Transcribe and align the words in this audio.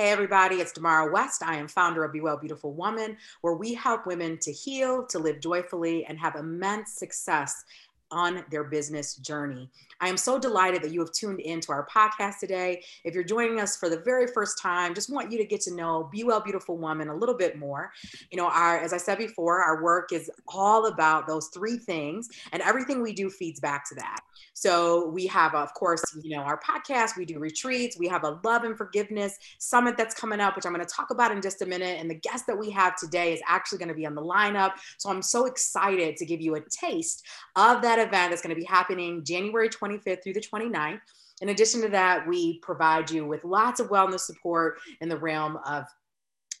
Hey, 0.00 0.10
everybody, 0.10 0.60
it's 0.60 0.72
Damara 0.72 1.12
West. 1.12 1.42
I 1.42 1.56
am 1.56 1.66
founder 1.66 2.04
of 2.04 2.12
Be 2.12 2.20
Well 2.20 2.36
Beautiful 2.36 2.72
Woman, 2.72 3.16
where 3.40 3.54
we 3.54 3.74
help 3.74 4.06
women 4.06 4.38
to 4.42 4.52
heal, 4.52 5.04
to 5.06 5.18
live 5.18 5.40
joyfully, 5.40 6.04
and 6.04 6.16
have 6.20 6.36
immense 6.36 6.92
success 6.92 7.64
on 8.10 8.44
their 8.50 8.64
business 8.64 9.16
journey. 9.16 9.68
I 10.00 10.08
am 10.08 10.16
so 10.16 10.38
delighted 10.38 10.82
that 10.82 10.92
you 10.92 11.00
have 11.00 11.12
tuned 11.12 11.40
into 11.40 11.72
our 11.72 11.86
podcast 11.86 12.38
today. 12.38 12.84
If 13.04 13.14
you're 13.14 13.24
joining 13.24 13.60
us 13.60 13.76
for 13.76 13.88
the 13.88 13.98
very 13.98 14.26
first 14.28 14.58
time, 14.58 14.94
just 14.94 15.12
want 15.12 15.32
you 15.32 15.38
to 15.38 15.44
get 15.44 15.60
to 15.62 15.74
know 15.74 16.08
Be 16.12 16.24
Well 16.24 16.40
Beautiful 16.40 16.76
Woman 16.76 17.08
a 17.08 17.16
little 17.16 17.34
bit 17.34 17.58
more. 17.58 17.92
You 18.30 18.38
know, 18.38 18.48
our 18.48 18.78
as 18.78 18.92
I 18.92 18.98
said 18.98 19.18
before, 19.18 19.62
our 19.62 19.82
work 19.82 20.12
is 20.12 20.30
all 20.46 20.86
about 20.86 21.26
those 21.26 21.48
three 21.48 21.78
things 21.78 22.28
and 22.52 22.62
everything 22.62 23.02
we 23.02 23.12
do 23.12 23.28
feeds 23.28 23.60
back 23.60 23.88
to 23.88 23.94
that. 23.96 24.20
So 24.54 25.08
we 25.08 25.26
have 25.26 25.54
of 25.54 25.74
course, 25.74 26.02
you 26.22 26.36
know, 26.36 26.42
our 26.42 26.60
podcast, 26.60 27.16
we 27.16 27.24
do 27.24 27.38
retreats, 27.38 27.98
we 27.98 28.08
have 28.08 28.24
a 28.24 28.40
love 28.44 28.64
and 28.64 28.76
forgiveness 28.76 29.36
summit 29.58 29.96
that's 29.96 30.14
coming 30.14 30.40
up 30.40 30.56
which 30.56 30.66
I'm 30.66 30.72
going 30.72 30.84
to 30.84 30.92
talk 30.92 31.10
about 31.10 31.32
in 31.32 31.42
just 31.42 31.62
a 31.62 31.66
minute 31.66 31.98
and 32.00 32.10
the 32.10 32.14
guest 32.14 32.46
that 32.46 32.58
we 32.58 32.70
have 32.70 32.96
today 32.96 33.32
is 33.32 33.40
actually 33.46 33.78
going 33.78 33.88
to 33.88 33.94
be 33.94 34.06
on 34.06 34.14
the 34.14 34.22
lineup. 34.22 34.72
So 34.98 35.10
I'm 35.10 35.22
so 35.22 35.46
excited 35.46 36.16
to 36.16 36.26
give 36.26 36.40
you 36.40 36.54
a 36.54 36.60
taste 36.60 37.24
of 37.56 37.82
that 37.82 37.97
event 37.98 38.30
that's 38.30 38.42
going 38.42 38.54
to 38.54 38.60
be 38.60 38.66
happening 38.66 39.24
January 39.24 39.68
25th 39.68 40.22
through 40.22 40.34
the 40.34 40.40
29th. 40.40 41.00
In 41.40 41.50
addition 41.50 41.80
to 41.82 41.88
that, 41.90 42.26
we 42.26 42.58
provide 42.60 43.10
you 43.10 43.26
with 43.26 43.44
lots 43.44 43.80
of 43.80 43.88
wellness 43.88 44.20
support 44.20 44.78
in 45.00 45.08
the 45.08 45.18
realm 45.18 45.58
of 45.66 45.84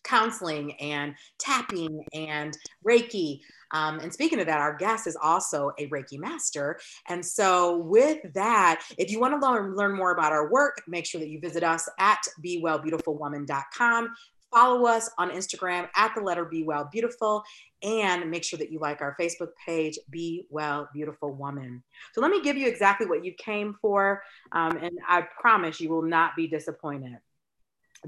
counseling 0.04 0.72
and 0.80 1.14
tapping 1.38 2.04
and 2.14 2.56
Reiki. 2.86 3.40
Um, 3.72 3.98
and 3.98 4.12
speaking 4.12 4.40
of 4.40 4.46
that, 4.46 4.60
our 4.60 4.74
guest 4.76 5.06
is 5.06 5.16
also 5.20 5.72
a 5.78 5.88
Reiki 5.88 6.18
master. 6.18 6.78
And 7.08 7.24
so, 7.24 7.78
with 7.78 8.18
that, 8.32 8.82
if 8.96 9.10
you 9.10 9.20
want 9.20 9.38
to 9.38 9.46
learn, 9.46 9.74
learn 9.74 9.94
more 9.94 10.12
about 10.12 10.32
our 10.32 10.50
work, 10.50 10.82
make 10.88 11.04
sure 11.04 11.20
that 11.20 11.28
you 11.28 11.40
visit 11.40 11.62
us 11.62 11.88
at 11.98 12.20
bewellbeautifulwoman.com. 12.42 14.08
Follow 14.52 14.86
us 14.86 15.10
on 15.18 15.30
Instagram 15.30 15.88
at 15.94 16.14
the 16.14 16.22
letter 16.22 16.44
Be 16.44 16.62
Well 16.62 16.88
Beautiful 16.90 17.42
and 17.82 18.30
make 18.30 18.44
sure 18.44 18.58
that 18.58 18.72
you 18.72 18.78
like 18.78 19.00
our 19.00 19.14
Facebook 19.20 19.50
page, 19.64 19.98
Be 20.10 20.46
Well 20.48 20.88
Beautiful 20.94 21.32
Woman. 21.34 21.82
So 22.14 22.20
let 22.20 22.30
me 22.30 22.42
give 22.42 22.56
you 22.56 22.66
exactly 22.66 23.06
what 23.06 23.24
you 23.24 23.34
came 23.34 23.76
for, 23.80 24.22
um, 24.52 24.76
and 24.78 24.98
I 25.06 25.26
promise 25.40 25.80
you 25.80 25.90
will 25.90 26.02
not 26.02 26.34
be 26.34 26.46
disappointed. 26.46 27.18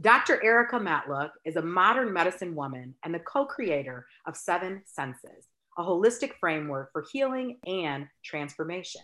Dr. 0.00 0.42
Erica 0.42 0.76
Matluck 0.78 1.30
is 1.44 1.56
a 1.56 1.62
modern 1.62 2.12
medicine 2.12 2.54
woman 2.54 2.94
and 3.04 3.12
the 3.12 3.18
co 3.18 3.44
creator 3.44 4.06
of 4.26 4.36
Seven 4.36 4.82
Senses, 4.86 5.48
a 5.76 5.82
holistic 5.82 6.32
framework 6.38 6.92
for 6.92 7.04
healing 7.12 7.58
and 7.66 8.06
transformation. 8.24 9.02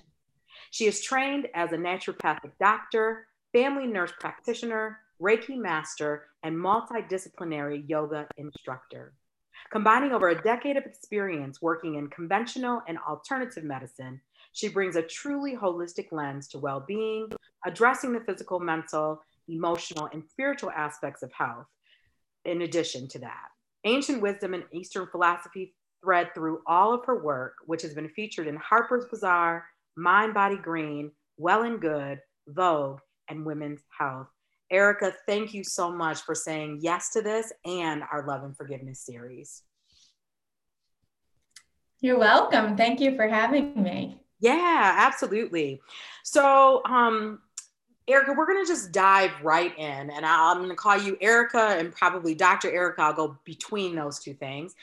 She 0.70 0.86
is 0.86 1.02
trained 1.02 1.48
as 1.54 1.72
a 1.72 1.76
naturopathic 1.76 2.52
doctor, 2.60 3.26
family 3.52 3.86
nurse 3.86 4.12
practitioner, 4.20 5.00
Reiki 5.20 5.56
master, 5.56 6.26
and 6.42 6.54
multidisciplinary 6.54 7.88
yoga 7.88 8.26
instructor. 8.36 9.14
Combining 9.72 10.12
over 10.12 10.28
a 10.28 10.42
decade 10.42 10.76
of 10.76 10.84
experience 10.84 11.62
working 11.62 11.94
in 11.94 12.08
conventional 12.08 12.82
and 12.86 12.98
alternative 12.98 13.64
medicine, 13.64 14.20
she 14.52 14.68
brings 14.68 14.94
a 14.94 15.02
truly 15.02 15.56
holistic 15.56 16.12
lens 16.12 16.48
to 16.48 16.58
well 16.58 16.84
being, 16.86 17.28
addressing 17.64 18.12
the 18.12 18.20
physical, 18.20 18.60
mental, 18.60 19.20
emotional, 19.48 20.08
and 20.12 20.22
spiritual 20.28 20.70
aspects 20.70 21.22
of 21.22 21.32
health. 21.32 21.66
In 22.44 22.62
addition 22.62 23.08
to 23.08 23.18
that, 23.20 23.48
ancient 23.84 24.20
wisdom 24.20 24.54
and 24.54 24.64
Eastern 24.72 25.06
philosophy 25.08 25.74
thread 26.04 26.30
through 26.34 26.60
all 26.66 26.94
of 26.94 27.04
her 27.06 27.22
work, 27.22 27.54
which 27.64 27.82
has 27.82 27.94
been 27.94 28.08
featured 28.10 28.46
in 28.46 28.56
Harper's 28.56 29.06
Bazaar, 29.10 29.64
Mind 29.96 30.34
Body 30.34 30.56
Green, 30.56 31.10
Well 31.38 31.62
and 31.62 31.80
Good, 31.80 32.20
Vogue, 32.46 33.00
and 33.28 33.44
Women's 33.44 33.80
Health. 33.98 34.28
Erica, 34.70 35.12
thank 35.26 35.54
you 35.54 35.62
so 35.62 35.90
much 35.90 36.22
for 36.22 36.34
saying 36.34 36.78
yes 36.80 37.10
to 37.10 37.22
this 37.22 37.52
and 37.64 38.02
our 38.10 38.26
Love 38.26 38.42
and 38.44 38.56
Forgiveness 38.56 39.00
series. 39.00 39.62
You're 42.00 42.18
welcome. 42.18 42.76
Thank 42.76 43.00
you 43.00 43.16
for 43.16 43.26
having 43.26 43.82
me. 43.82 44.20
Yeah, 44.40 44.94
absolutely. 44.98 45.80
So, 46.24 46.82
um, 46.84 47.40
Erica, 48.08 48.34
we're 48.36 48.46
going 48.46 48.64
to 48.64 48.70
just 48.70 48.92
dive 48.92 49.32
right 49.42 49.76
in, 49.76 50.10
and 50.10 50.24
I'm 50.24 50.58
going 50.58 50.68
to 50.68 50.76
call 50.76 50.96
you 50.96 51.16
Erica 51.20 51.76
and 51.78 51.92
probably 51.92 52.36
Dr. 52.36 52.70
Erica. 52.70 53.02
I'll 53.02 53.12
go 53.12 53.36
between 53.44 53.96
those 53.96 54.20
two 54.20 54.34
things. 54.34 54.74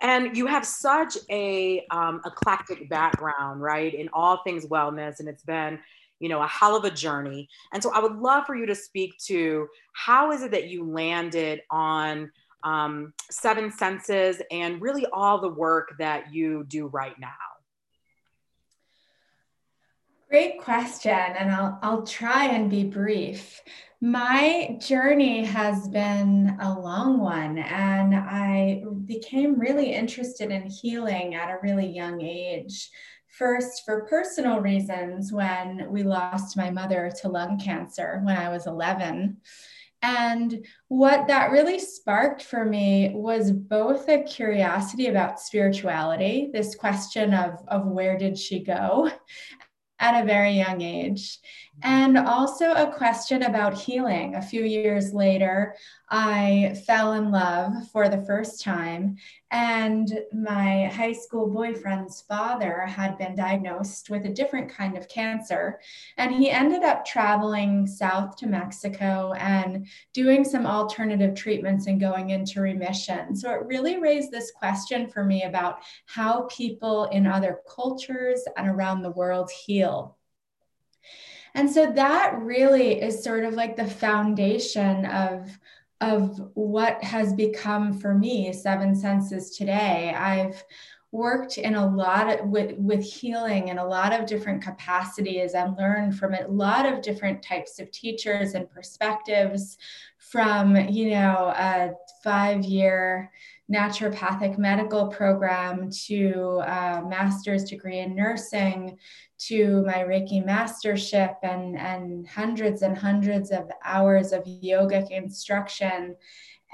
And 0.00 0.36
you 0.36 0.46
have 0.46 0.66
such 0.66 1.16
a 1.30 1.86
um, 1.92 2.20
eclectic 2.26 2.88
background, 2.88 3.62
right, 3.62 3.94
in 3.94 4.08
all 4.12 4.38
things 4.38 4.66
wellness, 4.66 5.20
and 5.20 5.28
it's 5.28 5.44
been 5.44 5.78
you 6.22 6.28
know, 6.28 6.40
a 6.40 6.46
hell 6.46 6.76
of 6.76 6.84
a 6.84 6.90
journey. 6.90 7.48
And 7.72 7.82
so 7.82 7.92
I 7.92 7.98
would 7.98 8.16
love 8.16 8.46
for 8.46 8.54
you 8.54 8.64
to 8.66 8.76
speak 8.76 9.18
to 9.26 9.66
how 9.92 10.30
is 10.30 10.42
it 10.42 10.52
that 10.52 10.68
you 10.68 10.88
landed 10.88 11.62
on 11.68 12.30
um, 12.62 13.12
Seven 13.28 13.72
Senses 13.72 14.40
and 14.52 14.80
really 14.80 15.04
all 15.12 15.40
the 15.40 15.48
work 15.48 15.94
that 15.98 16.32
you 16.32 16.64
do 16.68 16.86
right 16.86 17.18
now? 17.18 17.32
Great 20.30 20.60
question, 20.60 21.10
and 21.10 21.50
I'll, 21.50 21.78
I'll 21.82 22.06
try 22.06 22.46
and 22.46 22.70
be 22.70 22.84
brief. 22.84 23.60
My 24.00 24.78
journey 24.80 25.44
has 25.44 25.88
been 25.88 26.56
a 26.60 26.78
long 26.78 27.18
one, 27.18 27.58
and 27.58 28.14
I 28.14 28.82
became 29.04 29.58
really 29.58 29.92
interested 29.92 30.50
in 30.50 30.62
healing 30.62 31.34
at 31.34 31.50
a 31.50 31.58
really 31.62 31.86
young 31.86 32.22
age. 32.22 32.90
First, 33.32 33.86
for 33.86 34.04
personal 34.04 34.60
reasons, 34.60 35.32
when 35.32 35.90
we 35.90 36.02
lost 36.02 36.54
my 36.54 36.70
mother 36.70 37.10
to 37.22 37.30
lung 37.30 37.58
cancer 37.58 38.20
when 38.24 38.36
I 38.36 38.50
was 38.50 38.66
11. 38.66 39.38
And 40.02 40.66
what 40.88 41.28
that 41.28 41.50
really 41.50 41.78
sparked 41.78 42.42
for 42.42 42.62
me 42.66 43.10
was 43.14 43.50
both 43.50 44.06
a 44.10 44.22
curiosity 44.22 45.06
about 45.06 45.40
spirituality, 45.40 46.50
this 46.52 46.74
question 46.74 47.32
of, 47.32 47.54
of 47.68 47.86
where 47.86 48.18
did 48.18 48.36
she 48.36 48.62
go, 48.62 49.10
at 49.98 50.20
a 50.20 50.26
very 50.26 50.52
young 50.52 50.82
age. 50.82 51.38
And 51.82 52.18
also 52.18 52.72
a 52.72 52.92
question 52.92 53.44
about 53.44 53.80
healing. 53.80 54.34
A 54.34 54.42
few 54.42 54.62
years 54.64 55.14
later, 55.14 55.74
I 56.10 56.76
fell 56.86 57.14
in 57.14 57.30
love 57.30 57.72
for 57.92 58.08
the 58.08 58.22
first 58.22 58.62
time, 58.62 59.16
and 59.52 60.18
my 60.32 60.86
high 60.86 61.12
school 61.12 61.46
boyfriend's 61.46 62.22
father 62.22 62.86
had 62.86 63.18
been 63.18 63.36
diagnosed 63.36 64.08
with 64.08 64.24
a 64.24 64.32
different 64.32 64.70
kind 64.70 64.96
of 64.96 65.08
cancer. 65.08 65.78
And 66.16 66.34
he 66.34 66.50
ended 66.50 66.82
up 66.82 67.04
traveling 67.04 67.86
south 67.86 68.36
to 68.36 68.46
Mexico 68.46 69.34
and 69.34 69.86
doing 70.14 70.42
some 70.42 70.66
alternative 70.66 71.34
treatments 71.34 71.86
and 71.86 72.00
going 72.00 72.30
into 72.30 72.62
remission. 72.62 73.36
So 73.36 73.50
it 73.50 73.66
really 73.66 74.00
raised 74.00 74.30
this 74.30 74.50
question 74.50 75.06
for 75.06 75.22
me 75.22 75.42
about 75.42 75.80
how 76.06 76.48
people 76.50 77.04
in 77.06 77.26
other 77.26 77.60
cultures 77.68 78.42
and 78.56 78.66
around 78.66 79.02
the 79.02 79.10
world 79.10 79.50
heal. 79.50 80.16
And 81.54 81.70
so 81.70 81.92
that 81.92 82.38
really 82.38 83.02
is 83.02 83.22
sort 83.22 83.44
of 83.44 83.52
like 83.52 83.76
the 83.76 83.84
foundation 83.86 85.04
of 85.04 85.50
of 86.02 86.38
what 86.54 87.02
has 87.02 87.32
become 87.32 87.98
for 87.98 88.14
me 88.14 88.52
seven 88.52 88.94
senses 88.94 89.56
today. 89.56 90.14
I've 90.14 90.62
worked 91.12 91.58
in 91.58 91.74
a 91.74 91.94
lot 91.94 92.40
of, 92.40 92.48
with 92.48 92.76
with 92.78 93.04
healing 93.04 93.68
in 93.68 93.78
a 93.78 93.86
lot 93.86 94.18
of 94.18 94.26
different 94.26 94.62
capacities 94.62 95.52
and 95.52 95.76
learned 95.76 96.18
from 96.18 96.34
a 96.34 96.48
lot 96.48 96.90
of 96.90 97.02
different 97.02 97.42
types 97.42 97.78
of 97.78 97.90
teachers 97.90 98.54
and 98.54 98.70
perspectives 98.70 99.78
from 100.18 100.74
you 100.74 101.10
know 101.10 101.52
a 101.56 101.90
five 102.24 102.64
year 102.64 103.30
naturopathic 103.70 104.58
medical 104.58 105.08
program 105.08 105.90
to 106.06 106.60
a 106.64 107.02
master's 107.08 107.64
degree 107.64 108.00
in 108.00 108.14
nursing 108.14 108.98
to 109.38 109.82
my 109.86 109.98
Reiki 109.98 110.44
mastership 110.44 111.36
and, 111.42 111.76
and 111.78 112.26
hundreds 112.28 112.82
and 112.82 112.96
hundreds 112.96 113.50
of 113.50 113.70
hours 113.84 114.32
of 114.32 114.44
yogic 114.44 115.10
instruction. 115.10 116.16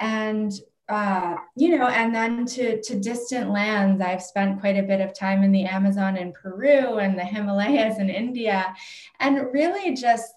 And 0.00 0.52
uh, 0.88 1.36
you 1.54 1.76
know, 1.76 1.86
and 1.86 2.14
then 2.14 2.46
to, 2.46 2.80
to 2.80 2.98
distant 2.98 3.50
lands, 3.50 4.00
I've 4.00 4.22
spent 4.22 4.60
quite 4.60 4.78
a 4.78 4.82
bit 4.82 5.02
of 5.02 5.12
time 5.12 5.42
in 5.42 5.52
the 5.52 5.64
Amazon 5.64 6.16
in 6.16 6.32
Peru 6.32 6.96
and 6.96 7.18
the 7.18 7.24
Himalayas 7.24 7.98
in 7.98 8.08
India, 8.08 8.74
and 9.20 9.52
really 9.52 9.94
just 9.94 10.32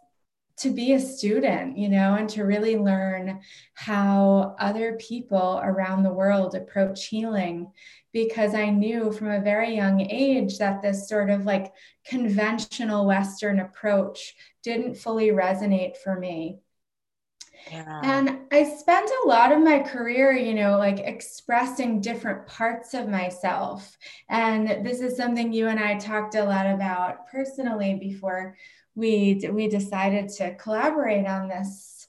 to 0.61 0.69
be 0.69 0.93
a 0.93 0.99
student, 0.99 1.77
you 1.77 1.89
know, 1.89 2.15
and 2.15 2.29
to 2.29 2.43
really 2.43 2.77
learn 2.77 3.41
how 3.73 4.55
other 4.59 4.97
people 4.97 5.59
around 5.63 6.03
the 6.03 6.13
world 6.13 6.55
approach 6.55 7.07
healing. 7.07 7.71
Because 8.13 8.53
I 8.53 8.69
knew 8.69 9.11
from 9.11 9.31
a 9.31 9.41
very 9.41 9.75
young 9.75 10.01
age 10.01 10.57
that 10.57 10.81
this 10.81 11.07
sort 11.07 11.29
of 11.29 11.45
like 11.45 11.71
conventional 12.05 13.05
Western 13.05 13.59
approach 13.59 14.35
didn't 14.63 14.95
fully 14.95 15.29
resonate 15.29 15.95
for 15.97 16.19
me. 16.19 16.59
Yeah. 17.71 18.01
And 18.03 18.39
I 18.51 18.63
spent 18.63 19.09
a 19.09 19.27
lot 19.27 19.51
of 19.51 19.61
my 19.61 19.79
career, 19.79 20.31
you 20.31 20.53
know, 20.53 20.77
like 20.77 20.99
expressing 20.99 22.01
different 22.01 22.47
parts 22.47 22.93
of 22.93 23.07
myself. 23.07 23.97
And 24.29 24.85
this 24.85 24.99
is 24.99 25.15
something 25.15 25.53
you 25.53 25.67
and 25.67 25.79
I 25.79 25.97
talked 25.97 26.35
a 26.35 26.43
lot 26.43 26.65
about 26.65 27.27
personally 27.27 27.95
before 27.95 28.57
we 28.95 29.49
we 29.51 29.67
decided 29.67 30.29
to 30.29 30.55
collaborate 30.55 31.25
on 31.25 31.47
this 31.47 32.00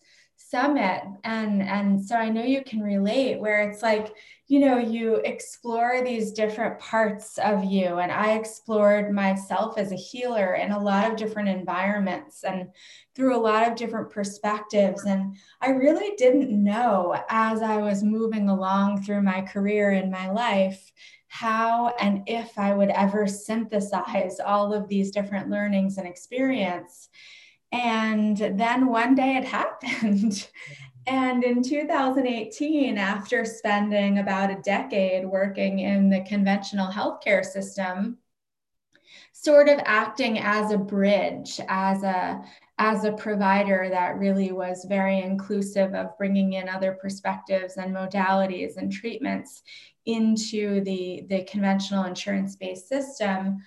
summit 0.53 1.03
and 1.25 1.63
and 1.63 2.05
so 2.05 2.15
i 2.15 2.29
know 2.29 2.43
you 2.43 2.63
can 2.63 2.83
relate 2.83 3.41
where 3.41 3.67
it's 3.71 3.83
like 3.83 4.15
you 4.49 4.61
know 4.61 4.77
you 4.77 5.15
explore 5.25 6.03
these 6.05 6.31
different 6.33 6.79
parts 6.79 7.39
of 7.39 7.65
you 7.65 7.97
and 7.97 8.13
i 8.13 8.35
explored 8.35 9.11
myself 9.11 9.79
as 9.79 9.93
a 9.93 9.97
healer 9.97 10.57
in 10.57 10.73
a 10.73 10.79
lot 10.79 11.11
of 11.11 11.17
different 11.17 11.49
environments 11.49 12.45
and 12.45 12.69
through 13.15 13.35
a 13.35 13.41
lot 13.41 13.67
of 13.67 13.77
different 13.77 14.11
perspectives 14.11 15.05
and 15.05 15.35
i 15.63 15.71
really 15.71 16.15
didn't 16.19 16.51
know 16.51 17.17
as 17.31 17.63
i 17.63 17.79
was 17.79 18.03
moving 18.03 18.51
along 18.51 19.03
through 19.03 19.23
my 19.23 19.41
career 19.41 19.93
in 19.93 20.11
my 20.11 20.31
life 20.31 20.93
how 21.29 21.89
and 21.99 22.25
if 22.27 22.59
i 22.59 22.75
would 22.75 22.91
ever 22.91 23.27
synthesize 23.27 24.39
all 24.39 24.75
of 24.75 24.87
these 24.87 25.11
different 25.11 25.49
learnings 25.49 25.97
and 25.97 26.07
experience 26.07 27.09
and 27.73 28.37
then 28.37 28.87
one 28.87 29.15
day 29.15 29.37
it 29.37 29.45
happened. 29.61 30.49
and 31.07 31.43
in 31.43 31.63
2018, 31.63 32.99
after 32.99 33.45
spending 33.45 34.19
about 34.19 34.51
a 34.51 34.63
decade 34.63 35.27
working 35.27 35.81
in 35.81 36.11
the 36.11 36.21
conventional 36.21 36.93
healthcare 36.93 37.45
system, 37.45 38.19
sort 39.33 39.69
of 39.69 39.81
acting 39.85 40.39
as 40.39 40.71
a 40.71 40.79
bridge, 40.79 41.61
as 41.69 42.03
a 42.03 42.43
as 42.79 43.05
a 43.05 43.13
provider 43.13 43.89
that 43.91 44.19
really 44.19 44.51
was 44.51 44.85
very 44.89 45.21
inclusive 45.21 45.95
of 45.95 46.17
bringing 46.19 46.55
in 46.55 46.69
other 46.69 46.99
perspectives 47.01 47.77
and 47.77 47.95
modalities 47.95 48.77
and 48.77 48.91
treatments 48.91 49.63
into 50.07 50.81
the, 50.83 51.25
the 51.29 51.45
conventional 51.45 52.05
insurance 52.05 52.57
based 52.57 52.89
system, 52.89 53.63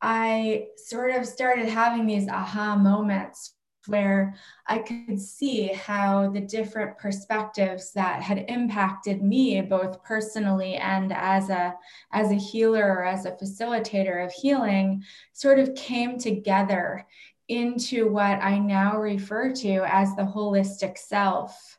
I 0.00 0.66
sort 0.76 1.14
of 1.14 1.26
started 1.26 1.68
having 1.68 2.06
these 2.06 2.28
aha 2.28 2.76
moments 2.76 3.54
where 3.88 4.34
I 4.66 4.78
could 4.78 5.20
see 5.20 5.68
how 5.68 6.30
the 6.30 6.40
different 6.40 6.98
perspectives 6.98 7.92
that 7.92 8.22
had 8.22 8.44
impacted 8.48 9.22
me 9.22 9.60
both 9.62 10.02
personally 10.02 10.74
and 10.74 11.12
as 11.12 11.50
a 11.50 11.74
as 12.12 12.30
a 12.30 12.34
healer 12.34 12.84
or 12.84 13.04
as 13.04 13.26
a 13.26 13.32
facilitator 13.32 14.24
of 14.24 14.32
healing 14.32 15.02
sort 15.32 15.58
of 15.58 15.74
came 15.74 16.18
together 16.18 17.06
into 17.48 18.10
what 18.10 18.42
I 18.42 18.58
now 18.58 18.98
refer 18.98 19.52
to 19.52 19.84
as 19.86 20.14
the 20.16 20.22
holistic 20.22 20.98
self. 20.98 21.78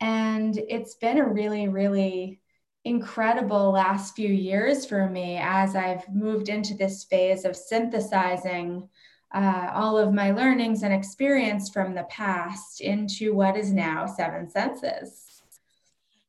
And 0.00 0.56
it's 0.56 0.94
been 0.94 1.18
a 1.18 1.28
really 1.28 1.68
really 1.68 2.41
incredible 2.84 3.70
last 3.72 4.16
few 4.16 4.28
years 4.28 4.84
for 4.84 5.08
me 5.08 5.38
as 5.40 5.76
I've 5.76 6.08
moved 6.12 6.48
into 6.48 6.74
this 6.74 7.04
phase 7.04 7.44
of 7.44 7.56
synthesizing 7.56 8.88
uh, 9.34 9.70
all 9.72 9.96
of 9.96 10.12
my 10.12 10.30
learnings 10.32 10.82
and 10.82 10.92
experience 10.92 11.70
from 11.70 11.94
the 11.94 12.04
past 12.04 12.80
into 12.80 13.34
what 13.34 13.56
is 13.56 13.72
now 13.72 14.06
Seven 14.06 14.48
Senses. 14.50 15.42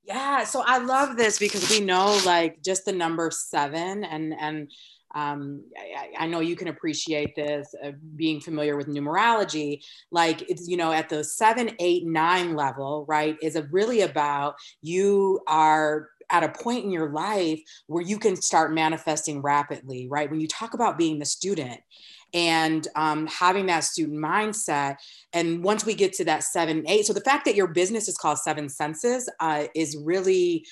Yeah, 0.06 0.44
so 0.44 0.64
I 0.66 0.80
love 0.80 1.18
this 1.18 1.40
because 1.40 1.70
we 1.70 1.80
know 1.80 2.20
like 2.26 2.62
just 2.62 2.86
the 2.86 2.92
number 2.92 3.32
seven 3.32 4.04
and 4.04 4.34
and 4.38 4.72
um, 5.16 5.64
I, 5.78 6.24
I, 6.24 6.28
know 6.28 6.40
you 6.40 6.56
can 6.56 6.70
appreciate 6.70 7.36
this 7.36 7.76
uh, 7.84 7.92
being 8.16 8.42
familiar 8.42 8.76
with 8.76 8.88
numerology 8.88 9.84
like 10.12 10.42
it's 10.50 10.68
you 10.68 10.76
know 10.76 10.92
at 10.92 11.08
the 11.08 11.24
seven 11.24 11.70
eight 11.80 12.04
nine 12.04 12.56
level 12.56 13.06
right 13.08 13.38
is 13.44 13.56
really 13.70 14.02
about 14.02 14.56
you 14.82 15.40
are 15.48 16.10
at 16.30 16.44
a 16.44 16.50
point 16.50 16.84
in 16.84 16.92
your 16.92 17.10
life 17.10 17.60
where 17.88 18.04
you 18.04 18.18
can 18.18 18.36
start 18.36 18.74
manifesting 18.74 19.42
rapidly, 19.42 20.08
right? 20.10 20.30
When 20.30 20.40
you 20.40 20.48
talk 20.48 20.74
about 20.74 20.98
being 20.98 21.20
the 21.20 21.26
student 21.26 21.80
and 22.34 22.88
um, 22.96 23.28
having 23.28 23.68
that 23.68 23.84
student 23.84 24.20
mindset, 24.20 24.98
and 25.34 25.64
once 25.64 25.86
we 25.86 25.94
get 25.94 26.14
to 26.14 26.26
that 26.26 26.44
seven, 26.44 26.84
eight, 26.88 27.06
so 27.06 27.14
the 27.14 27.22
fact 27.22 27.46
that 27.46 27.56
your 27.56 27.68
business 27.68 28.08
is 28.08 28.18
called 28.18 28.40
Seven 28.40 28.70
Senses 28.70 29.30
uh, 29.40 29.66
is 29.76 29.98
really 29.98 30.66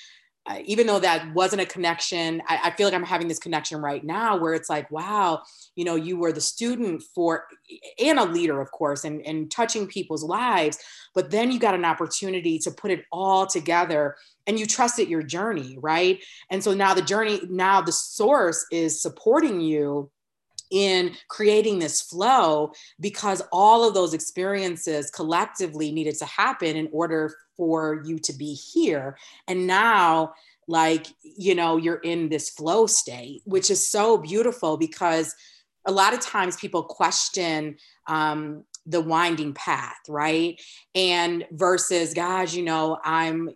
even 0.64 0.86
though 0.86 0.98
that 0.98 1.32
wasn't 1.34 1.62
a 1.62 1.66
connection, 1.66 2.42
I, 2.48 2.60
I, 2.64 2.70
feel 2.72 2.86
like 2.86 2.94
I'm 2.94 3.04
having 3.04 3.28
this 3.28 3.38
connection 3.38 3.80
right 3.80 4.02
now 4.02 4.36
where 4.36 4.54
it's 4.54 4.68
like, 4.68 4.90
wow, 4.90 5.42
you 5.76 5.84
know, 5.84 5.94
you 5.94 6.16
were 6.16 6.32
the 6.32 6.40
student 6.40 7.02
for, 7.14 7.44
and 8.00 8.18
a 8.18 8.24
leader, 8.24 8.60
of 8.60 8.70
course, 8.72 9.04
and, 9.04 9.24
and 9.24 9.50
touching 9.50 9.86
people's 9.86 10.24
lives. 10.24 10.78
But 11.14 11.30
then 11.30 11.52
you 11.52 11.60
got 11.60 11.76
an 11.76 11.84
opportunity 11.84 12.58
to 12.60 12.72
put 12.72 12.90
it 12.90 13.04
all 13.12 13.46
together 13.46 14.16
and 14.46 14.58
you 14.58 14.66
trusted 14.66 15.08
your 15.08 15.22
journey, 15.22 15.78
right? 15.80 16.18
And 16.50 16.62
so 16.62 16.74
now 16.74 16.92
the 16.92 17.02
journey, 17.02 17.40
now 17.48 17.80
the 17.80 17.92
source 17.92 18.66
is 18.72 19.00
supporting 19.00 19.60
you 19.60 20.10
in 20.72 21.14
creating 21.28 21.78
this 21.78 22.00
flow 22.00 22.72
because 22.98 23.42
all 23.52 23.86
of 23.86 23.94
those 23.94 24.14
experiences 24.14 25.10
collectively 25.10 25.92
needed 25.92 26.16
to 26.16 26.24
happen 26.24 26.76
in 26.76 26.88
order 26.90 27.32
for 27.56 28.02
you 28.04 28.18
to 28.18 28.32
be 28.32 28.54
here. 28.54 29.16
And 29.46 29.66
now, 29.66 30.32
like, 30.66 31.06
you 31.22 31.54
know, 31.54 31.76
you're 31.76 31.96
in 31.96 32.28
this 32.28 32.50
flow 32.50 32.86
state, 32.86 33.42
which 33.44 33.70
is 33.70 33.86
so 33.86 34.16
beautiful 34.16 34.76
because 34.76 35.34
a 35.86 35.92
lot 35.92 36.14
of 36.14 36.20
times 36.20 36.56
people 36.56 36.82
question 36.84 37.76
um, 38.06 38.64
the 38.86 39.00
winding 39.00 39.52
path, 39.52 39.98
right? 40.08 40.60
And 40.94 41.44
versus, 41.52 42.14
guys, 42.14 42.56
you 42.56 42.64
know, 42.64 42.98
I'm, 43.04 43.50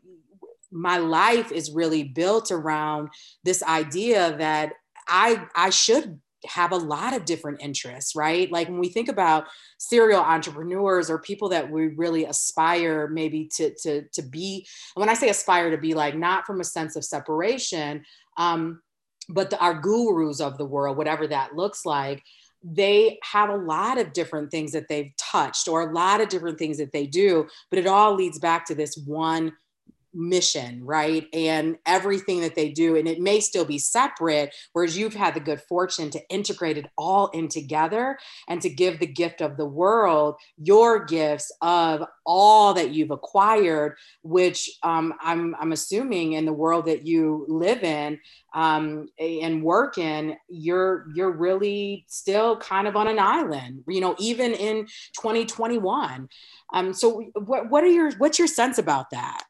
my 0.71 0.99
life 0.99 1.53
is 1.53 1.71
really 1.71 2.05
built 2.05 2.51
around 2.51 3.09
this 3.45 3.63
idea 3.63 4.37
that 4.37 4.73
I, 5.09 5.47
I 5.55 5.71
should 5.71 6.21
have 6.49 6.73
a 6.73 6.77
lot 6.77 7.15
of 7.15 7.25
different 7.25 7.61
interests, 7.61 8.17
right? 8.17 8.51
Like 8.51 8.69
when 8.69 8.79
we 8.79 8.89
think 8.89 9.09
about 9.09 9.47
serial 9.79 10.21
entrepreneurs 10.21 11.11
or 11.11 11.19
people 11.19 11.49
that 11.51 11.71
we 11.71 11.89
really 11.89 12.25
aspire 12.25 13.09
maybe 13.09 13.49
to 13.57 13.75
to 13.83 14.03
to 14.13 14.23
be, 14.23 14.67
when 14.95 15.09
I 15.09 15.15
say 15.15 15.29
aspire 15.29 15.71
to 15.71 15.79
be, 15.79 15.95
like 15.95 16.17
not 16.17 16.47
from 16.47 16.61
a 16.61 16.65
sense 16.65 16.97
of 16.97 17.05
separation, 17.05 18.05
um, 18.37 18.81
but 19.29 19.51
the, 19.51 19.59
our 19.59 19.75
gurus 19.75 20.41
of 20.41 20.59
the 20.59 20.67
world, 20.67 20.97
whatever 20.97 21.27
that 21.27 21.55
looks 21.55 21.85
like, 21.85 22.23
they 22.63 23.19
have 23.23 23.51
a 23.51 23.57
lot 23.57 23.99
of 23.99 24.13
different 24.13 24.51
things 24.51 24.73
that 24.73 24.89
they've 24.89 25.13
touched 25.19 25.69
or 25.69 25.83
a 25.83 25.93
lot 25.93 26.21
of 26.21 26.29
different 26.29 26.59
things 26.59 26.79
that 26.79 26.93
they 26.93 27.07
do, 27.07 27.47
but 27.71 27.79
it 27.79 27.87
all 27.87 28.15
leads 28.15 28.39
back 28.39 28.67
to 28.67 28.75
this 28.75 28.97
one 28.97 29.53
mission, 30.17 30.85
right? 30.85 31.27
And 31.33 31.77
everything 31.87 32.41
that 32.41 32.55
they 32.55 32.71
do. 32.71 32.97
And 32.97 33.07
it 33.07 33.21
may 33.21 33.41
still 33.41 33.65
be 33.65 33.79
separate, 33.79 34.55
whereas 34.73 34.97
you've 34.97 35.15
had 35.15 35.35
the 35.35 35.41
good 35.41 35.61
fortune 35.61 36.11
to 36.11 36.29
integrate 36.29 36.79
it 36.79 36.87
all 36.97 37.29
in 37.29 37.49
together 37.49 38.19
and 38.49 38.61
to 38.63 38.69
give 38.69 38.99
the 38.99 39.07
gift 39.07 39.41
of 39.41 39.57
the 39.57 39.67
world 39.67 40.37
your 40.57 41.05
gifts 41.05 41.53
of 41.61 42.05
all 42.25 42.75
that 42.75 42.91
you've 42.91 43.11
acquired, 43.11 43.97
which 44.23 44.71
um, 44.83 45.15
I'm, 45.21 45.55
I'm 45.61 45.73
assuming 45.73 46.33
in 46.33 46.47
the 46.47 46.53
world 46.53 46.87
that 46.87 47.07
you 47.07 47.45
live 47.49 47.83
in 47.85 48.19
um, 48.57 49.09
and 49.21 49.63
work 49.63 49.99
in, 49.99 50.35
you're 50.49 51.07
you're 51.15 51.31
really 51.31 52.07
still 52.09 52.57
kind 52.57 52.89
of 52.89 52.97
on 52.97 53.07
an 53.07 53.19
island, 53.19 53.85
you 53.87 54.01
know, 54.01 54.17
even 54.19 54.55
in 54.55 54.87
2021. 55.13 56.29
Um, 56.73 56.93
so 56.95 57.21
what 57.35 57.69
what 57.69 57.85
are 57.85 57.89
your 57.89 58.13
what's 58.17 58.39
your 58.39 58.49
sense 58.49 58.79
about 58.79 59.11
that? 59.11 59.43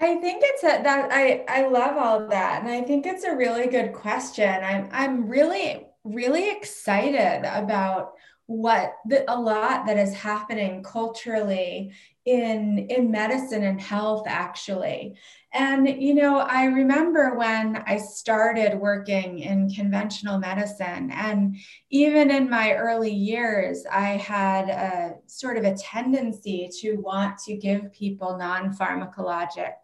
I 0.00 0.16
think 0.16 0.42
it's 0.44 0.62
a, 0.64 0.82
that 0.82 1.08
I 1.12 1.44
I 1.48 1.68
love 1.68 1.96
all 1.96 2.28
that, 2.28 2.62
and 2.62 2.70
I 2.70 2.82
think 2.82 3.06
it's 3.06 3.24
a 3.24 3.34
really 3.36 3.68
good 3.68 3.92
question. 3.92 4.62
I'm 4.62 4.88
I'm 4.92 5.28
really 5.28 5.86
really 6.04 6.50
excited 6.50 7.42
about 7.44 8.12
what 8.46 8.94
the, 9.06 9.24
a 9.32 9.38
lot 9.40 9.86
that 9.86 9.96
is 9.96 10.12
happening 10.14 10.82
culturally 10.82 11.92
in 12.24 12.78
in 12.88 13.10
medicine 13.10 13.62
and 13.64 13.80
health 13.80 14.24
actually 14.26 15.14
and 15.52 15.86
you 15.86 16.14
know 16.14 16.38
i 16.38 16.64
remember 16.64 17.36
when 17.36 17.76
i 17.86 17.98
started 17.98 18.78
working 18.78 19.40
in 19.40 19.68
conventional 19.68 20.38
medicine 20.38 21.10
and 21.10 21.54
even 21.90 22.30
in 22.30 22.48
my 22.48 22.72
early 22.72 23.12
years 23.12 23.84
i 23.92 24.10
had 24.16 24.70
a 24.70 25.14
sort 25.26 25.58
of 25.58 25.64
a 25.64 25.76
tendency 25.76 26.70
to 26.80 26.96
want 26.96 27.36
to 27.36 27.56
give 27.56 27.92
people 27.92 28.38
non-pharmacologic 28.38 29.74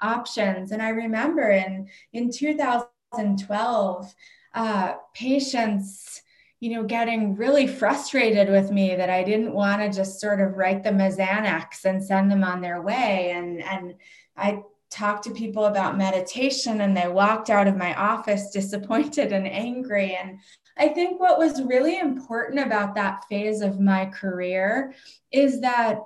options. 0.00 0.72
And 0.72 0.82
I 0.82 0.90
remember 0.90 1.50
in, 1.50 1.88
in 2.12 2.30
2012, 2.30 4.14
uh, 4.54 4.94
patients, 5.14 6.22
you 6.60 6.70
know, 6.70 6.84
getting 6.84 7.36
really 7.36 7.66
frustrated 7.66 8.48
with 8.48 8.70
me 8.70 8.94
that 8.96 9.10
I 9.10 9.22
didn't 9.22 9.52
want 9.52 9.82
to 9.82 9.94
just 9.94 10.20
sort 10.20 10.40
of 10.40 10.56
write 10.56 10.82
them 10.82 11.00
as 11.00 11.18
Xanax 11.18 11.84
and 11.84 12.02
send 12.02 12.30
them 12.30 12.42
on 12.42 12.60
their 12.60 12.80
way. 12.80 13.32
And, 13.32 13.62
and 13.62 13.94
I 14.36 14.62
talked 14.88 15.24
to 15.24 15.30
people 15.30 15.66
about 15.66 15.98
meditation 15.98 16.80
and 16.80 16.96
they 16.96 17.08
walked 17.08 17.50
out 17.50 17.66
of 17.66 17.76
my 17.76 17.94
office 17.94 18.50
disappointed 18.52 19.32
and 19.32 19.46
angry. 19.46 20.16
And 20.20 20.38
I 20.78 20.88
think 20.88 21.20
what 21.20 21.38
was 21.38 21.62
really 21.62 21.98
important 21.98 22.60
about 22.60 22.94
that 22.94 23.24
phase 23.28 23.60
of 23.60 23.80
my 23.80 24.06
career 24.06 24.94
is 25.32 25.60
that 25.60 26.00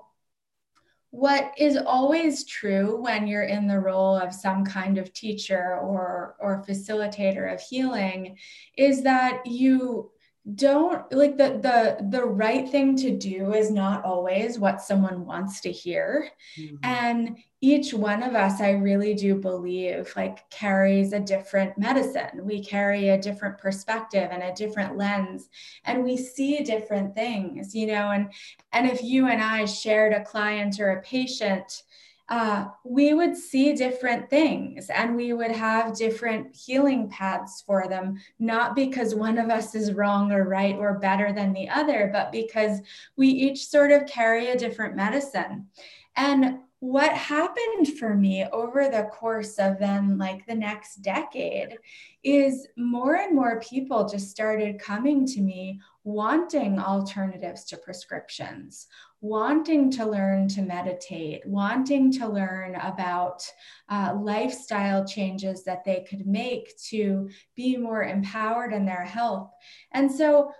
what 1.11 1.53
is 1.59 1.77
always 1.77 2.45
true 2.45 3.01
when 3.03 3.27
you're 3.27 3.43
in 3.43 3.67
the 3.67 3.81
role 3.81 4.17
of 4.17 4.33
some 4.33 4.65
kind 4.65 4.97
of 4.97 5.13
teacher 5.13 5.77
or 5.77 6.37
or 6.39 6.65
facilitator 6.69 7.53
of 7.53 7.61
healing 7.61 8.39
is 8.77 9.03
that 9.03 9.45
you 9.45 10.13
don't 10.55 11.13
like 11.13 11.37
the 11.37 11.61
the 11.61 12.07
the 12.09 12.25
right 12.25 12.71
thing 12.71 12.97
to 12.97 13.15
do 13.15 13.53
is 13.53 13.71
not 13.71 14.05
always 14.05 14.59
what 14.59 14.81
someone 14.81 15.27
wants 15.27 15.61
to 15.61 15.71
hear 15.71 16.31
mm-hmm. 16.59 16.77
and 16.83 17.37
each 17.61 17.93
one 17.93 18.23
of 18.23 18.35
us 18.35 18.59
i 18.59 18.71
really 18.71 19.13
do 19.13 19.35
believe 19.35 20.11
like 20.17 20.49
carries 20.49 21.13
a 21.13 21.21
different 21.21 21.77
medicine 21.77 22.41
we 22.43 22.65
carry 22.65 23.11
a 23.11 23.21
different 23.21 23.59
perspective 23.59 24.31
and 24.33 24.43
a 24.43 24.55
different 24.55 24.97
lens 24.97 25.51
and 25.85 26.03
we 26.03 26.17
see 26.17 26.65
different 26.65 27.15
things 27.15 27.75
you 27.75 27.87
know 27.87 28.11
and 28.11 28.33
and 28.73 28.89
if 28.89 29.03
you 29.03 29.27
and 29.27 29.43
i 29.43 29.67
shared 29.67 30.15
a 30.15 30.25
client 30.25 30.81
or 30.81 30.93
a 30.93 31.03
patient 31.03 31.83
uh, 32.31 32.69
we 32.85 33.13
would 33.13 33.37
see 33.37 33.73
different 33.73 34.31
things 34.31 34.89
and 34.89 35.17
we 35.17 35.33
would 35.33 35.51
have 35.51 35.97
different 35.97 36.55
healing 36.55 37.09
paths 37.09 37.63
for 37.67 37.89
them, 37.89 38.17
not 38.39 38.77
because 38.77 39.17
one 39.17 39.37
of 39.37 39.51
us 39.51 39.75
is 39.75 39.93
wrong 39.93 40.31
or 40.31 40.49
right 40.49 40.77
or 40.77 41.01
better 41.01 41.33
than 41.33 41.53
the 41.53 41.69
other, 41.69 42.09
but 42.13 42.31
because 42.31 42.79
we 43.17 43.27
each 43.27 43.67
sort 43.67 43.91
of 43.91 44.07
carry 44.07 44.51
a 44.51 44.59
different 44.59 44.95
medicine. 44.95 45.67
And 46.15 46.61
what 46.81 47.13
happened 47.13 47.89
for 47.99 48.15
me 48.15 48.45
over 48.53 48.89
the 48.89 49.09
course 49.13 49.59
of 49.59 49.79
then 49.79 50.19
like 50.19 50.45
the 50.47 50.55
next 50.55 50.97
decade 50.97 51.79
is 52.25 52.67
more 52.77 53.17
and 53.17 53.35
more 53.35 53.61
people 53.61 54.09
just 54.09 54.31
started 54.31 54.79
coming 54.79 55.27
to 55.27 55.41
me 55.41 55.79
wanting 56.05 56.79
alternatives 56.79 57.65
to 57.65 57.77
prescriptions 57.77 58.87
wanting 59.21 59.91
to 59.91 60.07
learn 60.07 60.49
to 60.49 60.63
meditate, 60.63 61.45
wanting 61.45 62.11
to 62.11 62.27
learn 62.27 62.75
about 62.77 63.45
uh, 63.89 64.17
lifestyle 64.19 65.05
changes 65.05 65.63
that 65.65 65.85
they 65.85 66.07
could 66.09 66.27
make 66.27 66.73
to 66.79 67.29
be 67.55 67.77
more 67.77 68.05
empowered 68.05 68.73
in 68.73 68.87
their 68.87 69.05
health. 69.05 69.51
And 69.93 70.11
so 70.11 70.53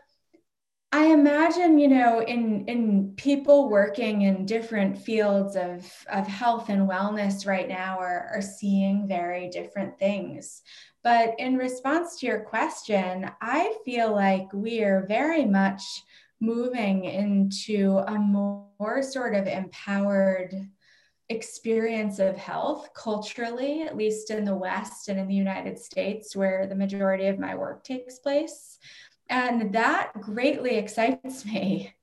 I 0.93 1.07
imagine, 1.07 1.79
you 1.79 1.87
know, 1.87 2.21
in, 2.21 2.65
in 2.67 3.13
people 3.17 3.69
working 3.69 4.23
in 4.23 4.45
different 4.45 4.99
fields 4.99 5.55
of, 5.55 5.89
of 6.13 6.27
health 6.27 6.69
and 6.69 6.89
wellness 6.89 7.47
right 7.47 7.69
now 7.69 7.99
are, 8.01 8.29
are 8.35 8.43
seeing 8.43 9.07
very 9.07 9.49
different 9.51 9.97
things. 10.01 10.63
But 11.05 11.39
in 11.39 11.57
response 11.57 12.19
to 12.19 12.27
your 12.27 12.41
question, 12.41 13.31
I 13.41 13.77
feel 13.85 14.13
like 14.13 14.53
we 14.53 14.83
are 14.83 15.07
very 15.07 15.45
much 15.45 15.83
moving 16.41 17.05
into 17.05 17.99
a 18.09 18.19
more 18.19 19.03
sort 19.03 19.37
of 19.37 19.47
empowered 19.47 20.55
experience 21.29 22.19
of 22.19 22.37
health 22.37 22.89
culturally, 22.95 23.83
at 23.83 23.97
least 23.97 24.31
in 24.31 24.45
the 24.45 24.57
West 24.57 25.09
and 25.09 25.21
in 25.21 25.29
the 25.29 25.35
United 25.35 25.79
States, 25.79 26.35
where 26.35 26.67
the 26.67 26.75
majority 26.75 27.29
of 27.29 27.39
my 27.39 27.55
work 27.55 27.85
takes 27.85 28.19
place. 28.19 28.79
And 29.31 29.73
that 29.73 30.13
greatly 30.21 30.77
excites 30.77 31.47
me. 31.47 31.95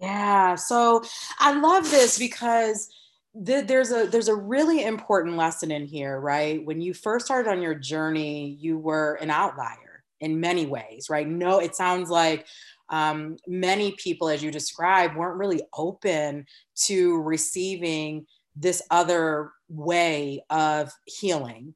Yeah. 0.00 0.54
So 0.56 1.02
I 1.38 1.58
love 1.58 1.90
this 1.90 2.18
because 2.18 2.88
there's 3.34 3.92
a 3.92 4.06
there's 4.06 4.28
a 4.28 4.34
really 4.34 4.84
important 4.84 5.36
lesson 5.36 5.70
in 5.70 5.86
here, 5.86 6.20
right? 6.20 6.64
When 6.64 6.80
you 6.80 6.92
first 6.92 7.26
started 7.26 7.50
on 7.50 7.62
your 7.62 7.74
journey, 7.74 8.56
you 8.60 8.78
were 8.78 9.14
an 9.14 9.30
outlier 9.30 10.02
in 10.20 10.40
many 10.40 10.66
ways, 10.66 11.08
right? 11.08 11.26
No, 11.26 11.60
it 11.60 11.74
sounds 11.76 12.10
like 12.10 12.46
um, 12.90 13.36
many 13.46 13.92
people, 13.92 14.28
as 14.28 14.42
you 14.42 14.50
describe, 14.50 15.14
weren't 15.14 15.38
really 15.38 15.62
open 15.76 16.46
to 16.86 17.22
receiving 17.22 18.26
this 18.56 18.82
other 18.90 19.52
way 19.68 20.44
of 20.50 20.90
healing. 21.06 21.74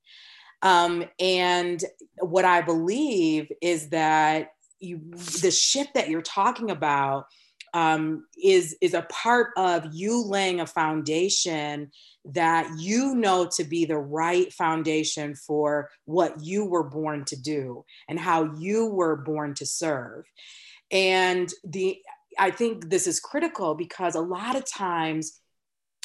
Um, 0.62 1.04
and 1.18 1.82
what 2.20 2.44
I 2.44 2.62
believe 2.62 3.50
is 3.60 3.90
that 3.90 4.52
you, 4.78 5.00
the 5.40 5.50
shift 5.50 5.94
that 5.94 6.08
you're 6.08 6.22
talking 6.22 6.70
about 6.70 7.26
um, 7.74 8.26
is 8.42 8.76
is 8.80 8.92
a 8.94 9.02
part 9.02 9.50
of 9.56 9.86
you 9.92 10.22
laying 10.22 10.60
a 10.60 10.66
foundation 10.66 11.90
that 12.24 12.68
you 12.78 13.14
know 13.14 13.48
to 13.56 13.64
be 13.64 13.84
the 13.84 13.98
right 13.98 14.52
foundation 14.52 15.34
for 15.34 15.88
what 16.04 16.34
you 16.42 16.64
were 16.64 16.84
born 16.84 17.24
to 17.24 17.36
do 17.36 17.84
and 18.08 18.18
how 18.18 18.52
you 18.58 18.86
were 18.86 19.16
born 19.16 19.54
to 19.54 19.66
serve. 19.66 20.24
And 20.90 21.50
the 21.64 21.98
I 22.38 22.50
think 22.50 22.90
this 22.90 23.06
is 23.06 23.20
critical 23.20 23.74
because 23.74 24.14
a 24.14 24.20
lot 24.20 24.56
of 24.56 24.70
times 24.70 25.40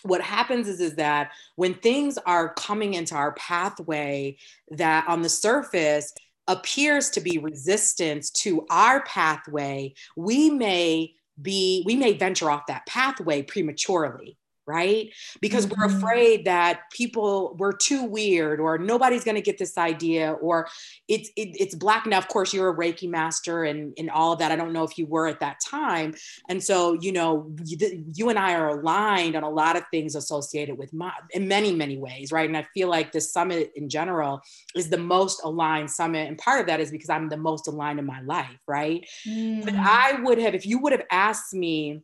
what 0.07 0.21
happens 0.21 0.67
is, 0.67 0.79
is 0.79 0.95
that 0.95 1.31
when 1.55 1.73
things 1.73 2.17
are 2.25 2.53
coming 2.53 2.93
into 2.93 3.15
our 3.15 3.33
pathway 3.33 4.37
that 4.71 5.07
on 5.07 5.21
the 5.21 5.29
surface 5.29 6.13
appears 6.47 7.09
to 7.11 7.21
be 7.21 7.37
resistance 7.37 8.29
to 8.31 8.65
our 8.69 9.03
pathway, 9.03 9.93
we 10.15 10.49
may 10.49 11.13
be, 11.41 11.83
we 11.85 11.95
may 11.95 12.13
venture 12.13 12.49
off 12.49 12.67
that 12.67 12.85
pathway 12.85 13.41
prematurely 13.41 14.37
right? 14.67 15.11
Because 15.41 15.65
mm-hmm. 15.65 15.79
we're 15.79 15.87
afraid 15.87 16.45
that 16.45 16.81
people 16.91 17.55
we're 17.57 17.73
too 17.73 18.03
weird 18.03 18.59
or 18.59 18.77
nobody's 18.77 19.23
going 19.23 19.35
to 19.35 19.41
get 19.41 19.57
this 19.57 19.77
idea 19.77 20.33
or 20.33 20.67
it's 21.07 21.29
it, 21.35 21.55
it's 21.59 21.75
black 21.75 22.05
now 22.05 22.17
of 22.17 22.27
course 22.27 22.53
you're 22.53 22.69
a 22.69 22.75
reiki 22.75 23.09
master 23.09 23.63
and 23.63 23.93
and 23.97 24.09
all 24.09 24.33
of 24.33 24.39
that 24.39 24.51
i 24.51 24.55
don't 24.55 24.73
know 24.73 24.83
if 24.83 24.97
you 24.97 25.05
were 25.05 25.27
at 25.27 25.39
that 25.39 25.57
time 25.65 26.13
and 26.49 26.63
so 26.63 26.93
you 26.93 27.11
know 27.11 27.51
you, 27.65 28.05
you 28.13 28.29
and 28.29 28.39
i 28.39 28.53
are 28.53 28.79
aligned 28.79 29.35
on 29.35 29.43
a 29.43 29.49
lot 29.49 29.75
of 29.75 29.83
things 29.91 30.15
associated 30.15 30.77
with 30.77 30.93
my 30.93 31.11
in 31.31 31.47
many 31.47 31.73
many 31.73 31.97
ways 31.97 32.31
right 32.31 32.47
and 32.47 32.57
i 32.57 32.65
feel 32.73 32.89
like 32.89 33.11
this 33.11 33.31
summit 33.31 33.71
in 33.75 33.89
general 33.89 34.41
is 34.75 34.89
the 34.89 34.97
most 34.97 35.41
aligned 35.43 35.89
summit 35.89 36.27
and 36.27 36.37
part 36.37 36.59
of 36.59 36.67
that 36.67 36.79
is 36.79 36.91
because 36.91 37.09
i'm 37.09 37.29
the 37.29 37.37
most 37.37 37.67
aligned 37.67 37.99
in 37.99 38.05
my 38.05 38.21
life 38.21 38.59
right 38.67 39.07
mm. 39.27 39.63
but 39.63 39.75
i 39.75 40.19
would 40.21 40.37
have 40.37 40.55
if 40.55 40.65
you 40.65 40.79
would 40.79 40.91
have 40.91 41.05
asked 41.11 41.53
me 41.53 42.01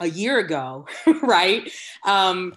a 0.00 0.06
year 0.06 0.38
ago, 0.38 0.86
right? 1.22 1.70
Um, 2.04 2.54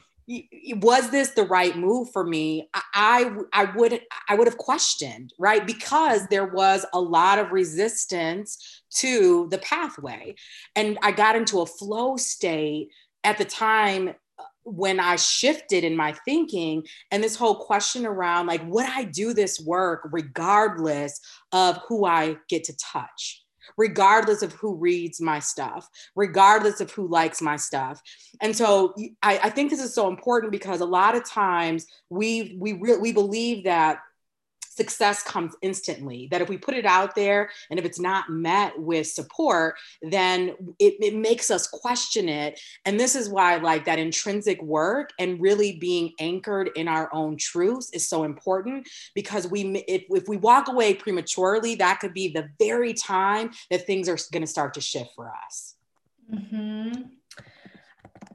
was 0.76 1.10
this 1.10 1.32
the 1.32 1.44
right 1.44 1.76
move 1.76 2.10
for 2.12 2.24
me? 2.24 2.70
I, 2.74 3.32
I 3.52 3.66
would 3.76 4.02
i 4.30 4.36
would 4.36 4.48
have 4.48 4.58
questioned 4.58 5.34
right? 5.38 5.66
Because 5.66 6.28
there 6.28 6.46
was 6.46 6.86
a 6.94 7.00
lot 7.00 7.40
of 7.40 7.52
resistance 7.52 8.84
to 8.98 9.48
the 9.50 9.58
pathway. 9.58 10.36
And 10.76 10.98
i 11.02 11.12
got 11.12 11.36
into 11.36 11.62
a 11.62 11.66
flow 11.66 12.18
state 12.18 12.90
at 13.24 13.38
the 13.38 13.46
time 13.46 14.10
uh, 14.10 14.44
when 14.64 15.00
i 15.00 15.16
shifted 15.16 15.84
in 15.84 15.96
my 15.96 16.14
thinking 16.26 16.84
and 17.12 17.24
this 17.24 17.36
whole 17.36 17.56
question 17.56 18.06
around 18.06 18.48
like 18.48 18.62
would 18.68 18.86
i 18.86 19.04
do 19.04 19.34
this 19.34 19.60
work 19.60 20.08
regardless 20.12 21.20
of 21.52 21.78
who 21.88 22.06
i 22.06 22.36
get 22.48 22.64
to 22.64 22.76
touch 22.78 23.44
regardless 23.78 24.42
of 24.42 24.54
who 24.54 24.76
reads 24.76 25.22
my 25.22 25.40
stuff, 25.40 25.90
regardless 26.16 26.82
of 26.82 26.92
who 26.92 27.08
likes 27.08 27.42
my 27.42 27.56
stuff. 27.56 28.02
And 28.42 28.56
so 28.56 28.94
I, 29.22 29.40
I 29.44 29.50
think 29.50 29.70
this 29.70 29.84
is 29.84 29.94
so 29.94 30.08
important 30.08 30.52
because 30.52 30.82
a 30.82 30.86
lot 30.86 31.16
of 31.16 31.26
times 31.26 31.86
we 32.10 32.58
we 32.60 32.74
re- 32.74 32.98
we 32.98 33.12
believe 33.12 33.64
that 33.66 34.00
success 34.82 35.24
comes 35.24 35.54
instantly. 35.62 36.28
That 36.32 36.42
if 36.42 36.50
we 36.50 36.58
put 36.58 36.76
it 36.76 36.86
out 36.86 37.16
there 37.16 37.50
and 37.70 37.80
if 37.80 37.86
it's 37.86 38.00
not 38.00 38.30
met 38.30 38.72
with 38.78 39.08
support, 39.08 39.76
then 40.02 40.56
it, 40.80 40.94
it 41.08 41.16
makes 41.16 41.52
us 41.52 41.68
question 41.68 42.28
it. 42.28 42.60
And 42.86 43.00
this 43.00 43.16
is 43.16 43.30
why, 43.30 43.58
like, 43.58 43.86
that 43.86 44.00
intrinsic 44.00 44.60
work 44.62 45.12
and 45.20 45.40
really 45.40 45.78
being 45.78 46.14
anchored 46.20 46.72
in 46.76 46.88
our 46.88 47.10
own 47.14 47.38
truths 47.38 47.92
is 47.94 48.10
so 48.10 48.24
important 48.24 48.88
because 49.14 49.48
we, 49.48 49.62
if, 49.88 50.04
if 50.10 50.28
we 50.28 50.38
walk 50.38 50.68
away 50.68 50.94
prematurely, 50.94 51.76
that 51.76 52.00
could 52.00 52.14
be 52.14 52.28
the 52.30 52.50
very 52.60 52.94
time 52.94 53.52
that 53.70 53.86
things 53.86 54.10
are 54.10 54.18
going 54.32 54.42
to 54.42 54.48
start 54.48 54.74
to 54.74 54.82
shift 54.82 55.12
for 55.16 55.32
us. 55.46 55.76
Mm-hmm. 56.34 57.02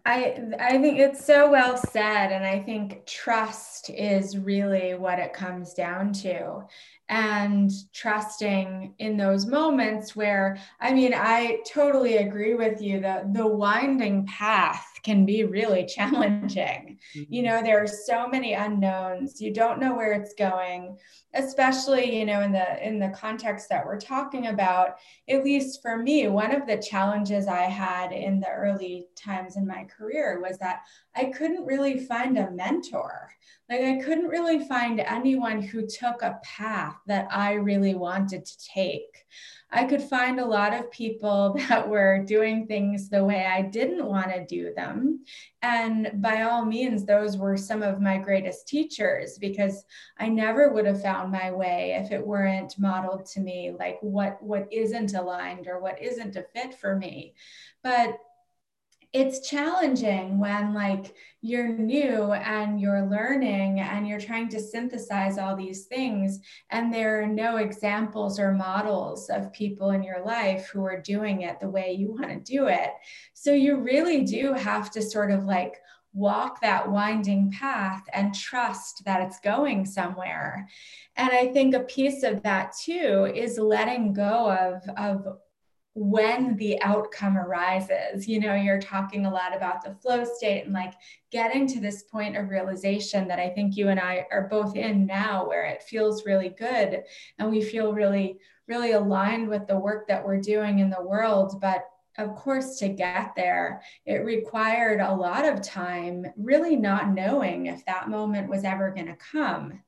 I 0.06 0.38
I 0.60 0.78
think 0.78 1.00
it's 1.00 1.24
so 1.24 1.50
well 1.50 1.76
said 1.76 2.30
and 2.30 2.46
I 2.46 2.60
think 2.60 3.04
trust 3.06 3.90
is 3.90 4.38
really 4.38 4.94
what 4.94 5.18
it 5.18 5.32
comes 5.32 5.74
down 5.74 6.12
to 6.14 6.62
and 7.08 7.70
trusting 7.92 8.94
in 8.98 9.16
those 9.16 9.46
moments 9.46 10.16
where 10.16 10.58
I 10.80 10.92
mean 10.92 11.14
I 11.14 11.60
totally 11.66 12.16
agree 12.16 12.54
with 12.54 12.80
you 12.82 13.00
that 13.00 13.32
the 13.32 13.46
winding 13.46 14.26
path 14.26 14.86
can 15.06 15.24
be 15.24 15.44
really 15.44 15.86
challenging. 15.96 16.98
Mm-hmm. 17.16 17.32
You 17.32 17.42
know, 17.42 17.62
there 17.62 17.82
are 17.82 17.86
so 17.86 18.26
many 18.26 18.54
unknowns. 18.54 19.40
You 19.40 19.54
don't 19.54 19.78
know 19.78 19.94
where 19.94 20.12
it's 20.12 20.34
going, 20.34 20.98
especially, 21.32 22.18
you 22.18 22.26
know, 22.26 22.40
in 22.40 22.52
the 22.52 22.86
in 22.86 22.98
the 22.98 23.10
context 23.10 23.68
that 23.68 23.86
we're 23.86 24.00
talking 24.00 24.48
about. 24.48 24.96
At 25.28 25.44
least 25.44 25.80
for 25.80 25.96
me, 25.96 26.26
one 26.26 26.54
of 26.54 26.66
the 26.66 26.76
challenges 26.76 27.46
I 27.46 27.62
had 27.62 28.12
in 28.12 28.40
the 28.40 28.50
early 28.50 29.06
times 29.14 29.56
in 29.56 29.66
my 29.66 29.84
career 29.84 30.40
was 30.42 30.58
that 30.58 30.80
I 31.14 31.26
couldn't 31.26 31.64
really 31.64 32.00
find 32.00 32.36
a 32.36 32.50
mentor. 32.50 33.30
Like 33.68 33.80
I 33.80 33.96
couldn't 33.96 34.28
really 34.28 34.64
find 34.66 35.00
anyone 35.00 35.60
who 35.60 35.86
took 35.86 36.22
a 36.22 36.38
path 36.44 36.96
that 37.06 37.26
I 37.30 37.54
really 37.54 37.94
wanted 37.94 38.44
to 38.44 38.58
take. 38.58 39.26
I 39.72 39.84
could 39.84 40.02
find 40.02 40.38
a 40.38 40.46
lot 40.46 40.72
of 40.72 40.90
people 40.92 41.54
that 41.68 41.88
were 41.88 42.24
doing 42.24 42.66
things 42.66 43.08
the 43.08 43.24
way 43.24 43.44
I 43.44 43.62
didn't 43.62 44.06
want 44.06 44.30
to 44.30 44.46
do 44.46 44.72
them. 44.74 45.24
And 45.62 46.12
by 46.22 46.42
all 46.42 46.64
means, 46.64 47.04
those 47.04 47.36
were 47.36 47.56
some 47.56 47.82
of 47.82 48.00
my 48.00 48.18
greatest 48.18 48.68
teachers 48.68 49.36
because 49.36 49.84
I 50.18 50.28
never 50.28 50.72
would 50.72 50.86
have 50.86 51.02
found 51.02 51.32
my 51.32 51.50
way 51.50 52.00
if 52.00 52.12
it 52.12 52.24
weren't 52.24 52.78
modeled 52.78 53.26
to 53.26 53.40
me 53.40 53.74
like 53.76 53.98
what 54.00 54.40
what 54.40 54.68
isn't 54.70 55.14
aligned 55.14 55.66
or 55.66 55.80
what 55.80 56.00
isn't 56.00 56.36
a 56.36 56.46
fit 56.54 56.78
for 56.78 56.94
me. 56.94 57.34
But 57.82 58.16
it's 59.12 59.48
challenging 59.48 60.38
when 60.38 60.74
like 60.74 61.14
you're 61.40 61.68
new 61.68 62.32
and 62.32 62.80
you're 62.80 63.06
learning 63.06 63.80
and 63.80 64.06
you're 64.06 64.20
trying 64.20 64.48
to 64.48 64.60
synthesize 64.60 65.38
all 65.38 65.56
these 65.56 65.84
things 65.84 66.40
and 66.70 66.92
there 66.92 67.22
are 67.22 67.26
no 67.26 67.56
examples 67.56 68.38
or 68.38 68.52
models 68.52 69.30
of 69.30 69.52
people 69.52 69.90
in 69.90 70.02
your 70.02 70.24
life 70.24 70.68
who 70.68 70.84
are 70.84 71.00
doing 71.00 71.42
it 71.42 71.60
the 71.60 71.68
way 71.68 71.92
you 71.92 72.10
want 72.12 72.28
to 72.28 72.40
do 72.40 72.66
it. 72.66 72.90
So 73.32 73.52
you 73.52 73.76
really 73.76 74.24
do 74.24 74.52
have 74.52 74.90
to 74.92 75.02
sort 75.02 75.30
of 75.30 75.44
like 75.44 75.76
walk 76.12 76.60
that 76.62 76.90
winding 76.90 77.52
path 77.52 78.02
and 78.12 78.34
trust 78.34 79.04
that 79.04 79.20
it's 79.20 79.38
going 79.40 79.84
somewhere. 79.84 80.66
And 81.16 81.30
i 81.30 81.46
think 81.48 81.74
a 81.74 81.80
piece 81.80 82.22
of 82.22 82.42
that 82.42 82.74
too 82.82 83.30
is 83.34 83.58
letting 83.58 84.12
go 84.12 84.50
of 84.50 84.82
of 84.96 85.38
when 85.96 86.54
the 86.58 86.80
outcome 86.82 87.38
arises. 87.38 88.28
You 88.28 88.38
know, 88.38 88.54
you're 88.54 88.78
talking 88.78 89.24
a 89.24 89.32
lot 89.32 89.56
about 89.56 89.82
the 89.82 89.94
flow 89.94 90.24
state 90.24 90.64
and 90.64 90.74
like 90.74 90.92
getting 91.32 91.66
to 91.68 91.80
this 91.80 92.02
point 92.02 92.36
of 92.36 92.50
realization 92.50 93.26
that 93.28 93.38
I 93.38 93.48
think 93.48 93.76
you 93.76 93.88
and 93.88 93.98
I 93.98 94.26
are 94.30 94.46
both 94.46 94.76
in 94.76 95.06
now, 95.06 95.48
where 95.48 95.64
it 95.64 95.82
feels 95.82 96.26
really 96.26 96.50
good 96.50 97.02
and 97.38 97.50
we 97.50 97.62
feel 97.62 97.94
really, 97.94 98.38
really 98.68 98.92
aligned 98.92 99.48
with 99.48 99.66
the 99.66 99.78
work 99.78 100.06
that 100.08 100.22
we're 100.22 100.40
doing 100.40 100.80
in 100.80 100.90
the 100.90 101.02
world. 101.02 101.62
But 101.62 101.86
of 102.18 102.34
course, 102.34 102.78
to 102.78 102.88
get 102.88 103.32
there, 103.34 103.80
it 104.04 104.16
required 104.16 105.00
a 105.00 105.14
lot 105.14 105.46
of 105.46 105.62
time, 105.62 106.26
really 106.36 106.76
not 106.76 107.08
knowing 107.08 107.66
if 107.66 107.86
that 107.86 108.10
moment 108.10 108.50
was 108.50 108.64
ever 108.64 108.90
going 108.90 109.06
to 109.06 109.16
come. 109.16 109.80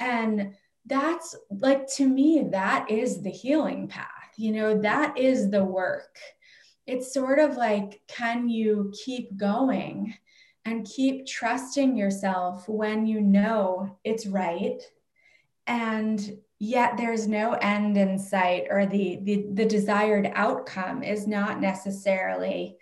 And 0.00 0.54
that's 0.86 1.36
like, 1.48 1.86
to 1.94 2.08
me, 2.08 2.48
that 2.50 2.90
is 2.90 3.22
the 3.22 3.30
healing 3.30 3.86
path 3.86 4.23
you 4.36 4.52
know, 4.52 4.80
that 4.80 5.18
is 5.18 5.50
the 5.50 5.64
work. 5.64 6.18
It's 6.86 7.14
sort 7.14 7.38
of 7.38 7.56
like, 7.56 8.02
can 8.08 8.48
you 8.48 8.92
keep 9.04 9.36
going 9.36 10.14
and 10.64 10.86
keep 10.86 11.26
trusting 11.26 11.96
yourself 11.96 12.68
when 12.68 13.06
you 13.06 13.20
know 13.20 13.98
it's 14.04 14.26
right? 14.26 14.82
And 15.66 16.38
yet 16.58 16.96
there's 16.96 17.26
no 17.26 17.52
end 17.54 17.96
in 17.96 18.18
sight 18.18 18.66
or 18.70 18.86
the 18.86 19.18
the, 19.22 19.46
the 19.52 19.64
desired 19.64 20.30
outcome 20.34 21.02
is 21.02 21.26
not 21.26 21.60
necessarily 21.60 22.76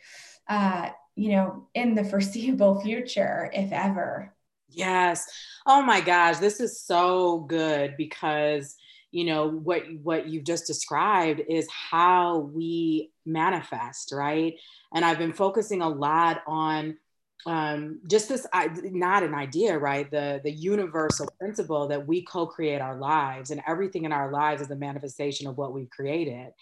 uh, 0.48 0.90
you 1.16 1.30
know 1.30 1.66
in 1.74 1.94
the 1.94 2.04
foreseeable 2.12 2.80
future 2.80 3.50
if 3.52 3.72
ever 3.72 4.34
yes 4.68 5.26
oh 5.66 5.82
my 5.82 6.00
gosh 6.00 6.38
this 6.38 6.60
is 6.60 6.80
so 6.80 7.40
good 7.40 7.94
because 7.96 8.76
you 9.12 9.24
know 9.24 9.48
what 9.48 9.82
what 10.02 10.26
you've 10.26 10.44
just 10.44 10.66
described 10.66 11.40
is 11.48 11.68
how 11.70 12.50
we 12.54 13.12
manifest 13.24 14.12
right? 14.12 14.54
And 14.94 15.04
i've 15.04 15.18
been 15.18 15.32
focusing 15.32 15.82
a 15.82 15.88
lot 15.88 16.42
on 16.46 16.96
um, 17.44 18.00
just 18.08 18.28
this 18.28 18.46
not 18.52 19.24
an 19.24 19.34
idea 19.34 19.78
right? 19.78 20.10
The 20.10 20.40
the 20.44 20.52
universal 20.52 21.28
principle 21.38 21.88
that 21.88 22.06
we 22.06 22.22
co-create 22.24 22.80
our 22.80 22.98
lives 22.98 23.50
and 23.50 23.60
everything 23.66 24.04
in 24.04 24.12
our 24.12 24.30
lives 24.32 24.62
is 24.62 24.70
a 24.70 24.76
manifestation 24.76 25.46
of 25.46 25.58
what 25.58 25.72
we've 25.72 25.90
created 25.90 26.52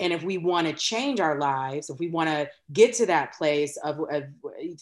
and 0.00 0.12
if 0.12 0.22
we 0.22 0.38
want 0.38 0.66
to 0.66 0.72
change 0.72 1.20
our 1.20 1.38
lives, 1.38 1.90
if 1.90 1.98
we 1.98 2.08
want 2.08 2.30
to 2.30 2.48
get 2.72 2.94
to 2.94 3.06
that 3.06 3.34
place 3.34 3.76
of, 3.76 4.00
of, 4.10 4.24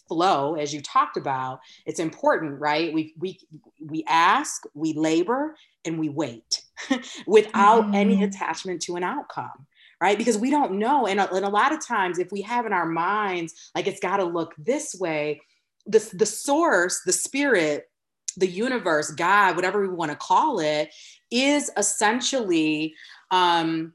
flow, 0.07 0.55
as 0.55 0.73
you 0.73 0.81
talked 0.81 1.17
about, 1.17 1.61
it's 1.85 2.01
important, 2.01 2.61
right? 2.61 2.93
We 2.95 3.15
we 3.19 3.41
we 3.85 4.05
ask, 4.09 4.63
we 4.75 4.93
labor, 4.95 5.57
and 5.85 5.99
we 5.99 6.09
wait 6.09 6.63
without 7.27 7.85
mm-hmm. 7.85 7.95
any 7.95 8.23
attachment 8.23 8.83
to 8.83 8.97
an 8.97 9.03
outcome 9.03 9.67
right? 10.01 10.17
Because 10.17 10.39
we 10.39 10.49
don't 10.49 10.79
know. 10.79 11.09
And 11.09 11.19
a, 11.19 11.35
and 11.35 11.45
a 11.45 11.49
lot 11.49 11.73
of 11.73 11.85
times, 11.85 12.21
if 12.21 12.31
we 12.31 12.41
have 12.43 12.67
in 12.67 12.73
our 12.73 12.87
minds, 12.87 13.73
like 13.75 13.89
it's 13.89 13.99
got 13.99 14.19
to 14.19 14.25
look 14.25 14.55
this 14.57 14.95
way, 14.95 15.41
the, 15.87 16.09
the 16.13 16.25
source, 16.25 17.01
the 17.05 17.13
spirit, 17.13 17.91
the 18.37 18.47
universe, 18.47 19.11
God, 19.11 19.57
whatever 19.57 19.81
we 19.81 19.89
want 19.89 20.13
to 20.13 20.17
call 20.17 20.61
it, 20.61 20.95
is 21.33 21.71
essentially 21.77 22.95
um, 23.33 23.93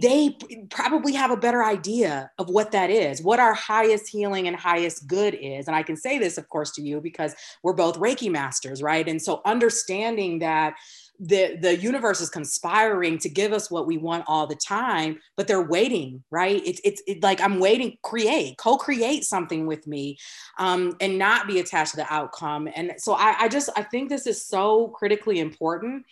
they 0.00 0.36
probably 0.70 1.12
have 1.12 1.30
a 1.30 1.36
better 1.36 1.64
idea 1.64 2.30
of 2.38 2.48
what 2.48 2.72
that 2.72 2.90
is, 2.90 3.22
what 3.22 3.40
our 3.40 3.54
highest 3.54 4.08
healing 4.08 4.46
and 4.46 4.56
highest 4.56 5.06
good 5.06 5.34
is. 5.34 5.66
And 5.66 5.74
I 5.74 5.82
can 5.82 5.96
say 5.96 6.18
this, 6.18 6.38
of 6.38 6.48
course, 6.48 6.70
to 6.72 6.82
you 6.82 7.00
because 7.00 7.34
we're 7.62 7.72
both 7.72 7.98
Reiki 7.98 8.30
masters, 8.30 8.82
right? 8.82 9.08
And 9.08 9.20
so 9.20 9.40
understanding 9.44 10.38
that 10.40 10.74
the 11.18 11.56
the 11.60 11.76
universe 11.76 12.20
is 12.20 12.28
conspiring 12.28 13.16
to 13.18 13.28
give 13.28 13.52
us 13.52 13.70
what 13.70 13.86
we 13.86 13.96
want 13.96 14.24
all 14.26 14.46
the 14.46 14.56
time 14.56 15.18
but 15.36 15.46
they're 15.46 15.68
waiting 15.68 16.24
right 16.30 16.60
it's 16.64 16.80
it's 16.84 17.00
it, 17.06 17.22
like 17.22 17.40
i'm 17.40 17.60
waiting 17.60 17.96
create 18.02 18.56
co-create 18.56 19.22
something 19.22 19.66
with 19.66 19.86
me 19.86 20.16
um, 20.58 20.96
and 21.00 21.18
not 21.18 21.46
be 21.46 21.60
attached 21.60 21.92
to 21.92 21.98
the 21.98 22.12
outcome 22.12 22.68
and 22.74 22.92
so 22.96 23.12
I, 23.12 23.36
I 23.40 23.48
just 23.48 23.70
i 23.76 23.82
think 23.82 24.08
this 24.08 24.26
is 24.26 24.44
so 24.44 24.88
critically 24.88 25.38
important 25.38 26.04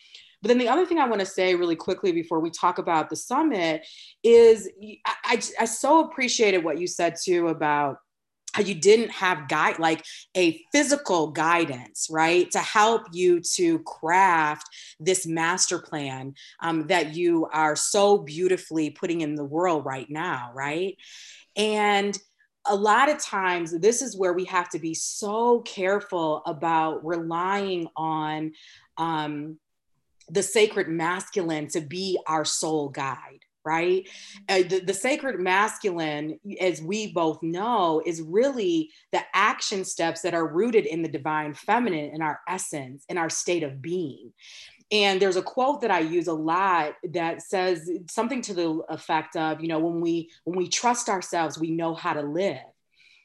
but 0.43 0.49
then 0.49 0.59
the 0.59 0.69
other 0.69 0.87
thing 0.87 0.99
I 0.99 1.09
want 1.09 1.21
to 1.21 1.27
say 1.27 1.55
really 1.55 1.77
quickly 1.77 2.13
before 2.13 2.41
we 2.41 2.51
talk 2.51 2.79
about 2.79 3.11
the 3.11 3.17
summit 3.17 3.87
is 4.23 4.69
I, 5.07 5.15
I, 5.25 5.43
I 5.61 5.65
so 5.65 6.01
appreciated 6.01 6.65
what 6.65 6.79
you 6.79 6.87
said 6.87 7.17
too 7.23 7.49
about 7.49 7.99
how 8.53 8.63
you 8.63 8.75
didn't 8.75 9.11
have 9.11 9.49
guide 9.49 9.79
like 9.79 10.05
a 10.37 10.61
physical 10.73 11.31
guidance 11.31 12.09
right 12.11 12.51
to 12.51 12.59
help 12.59 13.03
you 13.13 13.41
to 13.41 13.79
craft 13.81 14.67
this 14.99 15.27
master 15.27 15.79
plan 15.79 16.35
um, 16.61 16.87
that 16.89 17.15
you 17.15 17.47
are 17.53 17.77
so 17.77 18.19
beautifully 18.19 18.91
putting 18.91 19.21
in 19.21 19.37
the 19.37 19.45
world 19.45 19.85
right 19.85 20.11
now 20.11 20.51
right? 20.55 20.97
And 21.57 22.19
a 22.67 22.75
lot 22.75 23.09
of 23.09 23.19
times 23.19 23.79
this 23.79 24.03
is 24.03 24.17
where 24.17 24.33
we 24.33 24.45
have 24.45 24.69
to 24.71 24.79
be 24.79 24.95
so 24.95 25.61
careful 25.61 26.43
about 26.47 27.05
relying 27.05 27.89
on 27.97 28.53
um, 28.99 29.59
the 30.31 30.43
sacred 30.43 30.89
masculine 30.89 31.69
to 31.69 31.81
be 31.81 32.19
our 32.27 32.45
soul 32.45 32.89
guide 32.89 33.45
right? 33.65 34.09
Uh, 34.49 34.63
the, 34.63 34.81
the 34.81 34.95
sacred 34.95 35.39
masculine 35.39 36.39
as 36.61 36.81
we 36.81 37.13
both 37.13 37.43
know 37.43 38.03
is 38.05 38.23
really 38.23 38.91
the 39.13 39.21
action 39.35 39.85
steps 39.85 40.23
that 40.23 40.35
are 40.35 40.47
rooted 40.47 40.87
in 40.87 41.03
the 41.03 41.09
divine 41.09 41.55
feminine 41.55 42.11
in 42.15 42.23
our 42.23 42.41
essence 42.49 43.05
in 43.09 43.19
our 43.19 43.31
state 43.31 43.63
of 43.63 43.83
being. 43.83 44.33
And 44.93 45.21
there's 45.21 45.37
a 45.37 45.43
quote 45.43 45.83
that 45.83 45.91
i 45.91 46.01
use 46.01 46.27
a 46.27 46.33
lot 46.33 46.95
that 47.13 47.43
says 47.43 47.89
something 48.11 48.43
to 48.43 48.55
the 48.55 48.71
effect 48.89 49.37
of 49.37 49.61
you 49.61 49.69
know 49.69 49.79
when 49.79 50.01
we 50.01 50.31
when 50.45 50.59
we 50.59 50.69
trust 50.69 51.09
ourselves 51.09 51.59
we 51.59 51.71
know 51.71 51.95
how 51.95 52.13
to 52.13 52.23
live. 52.23 52.59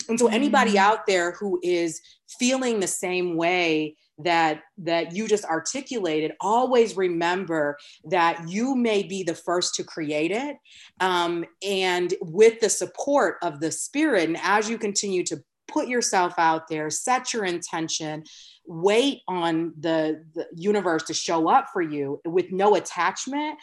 And 0.07 0.19
so 0.19 0.27
anybody 0.27 0.71
mm-hmm. 0.71 0.91
out 0.91 1.07
there 1.07 1.31
who 1.31 1.59
is 1.63 2.01
feeling 2.27 2.79
the 2.79 2.87
same 2.87 3.35
way 3.35 3.95
that 4.19 4.61
that 4.77 5.15
you 5.15 5.27
just 5.27 5.45
articulated 5.45 6.31
always 6.39 6.95
remember 6.95 7.77
that 8.05 8.47
you 8.47 8.75
may 8.75 9.03
be 9.03 9.23
the 9.23 9.35
first 9.35 9.75
to 9.75 9.83
create 9.83 10.31
it 10.31 10.57
um, 11.01 11.45
and 11.61 12.13
with 12.21 12.59
the 12.61 12.69
support 12.69 13.37
of 13.41 13.59
the 13.59 13.71
spirit 13.71 14.27
and 14.27 14.37
as 14.41 14.69
you 14.69 14.77
continue 14.77 15.23
to 15.23 15.41
put 15.67 15.87
yourself 15.87 16.33
out 16.37 16.67
there 16.69 16.89
set 16.89 17.33
your 17.33 17.43
intention 17.43 18.23
wait 18.67 19.21
on 19.27 19.73
the, 19.79 20.23
the 20.33 20.47
universe 20.55 21.03
to 21.03 21.13
show 21.13 21.49
up 21.49 21.67
for 21.73 21.81
you 21.81 22.19
with 22.25 22.51
no 22.51 22.75
attachment 22.75 23.57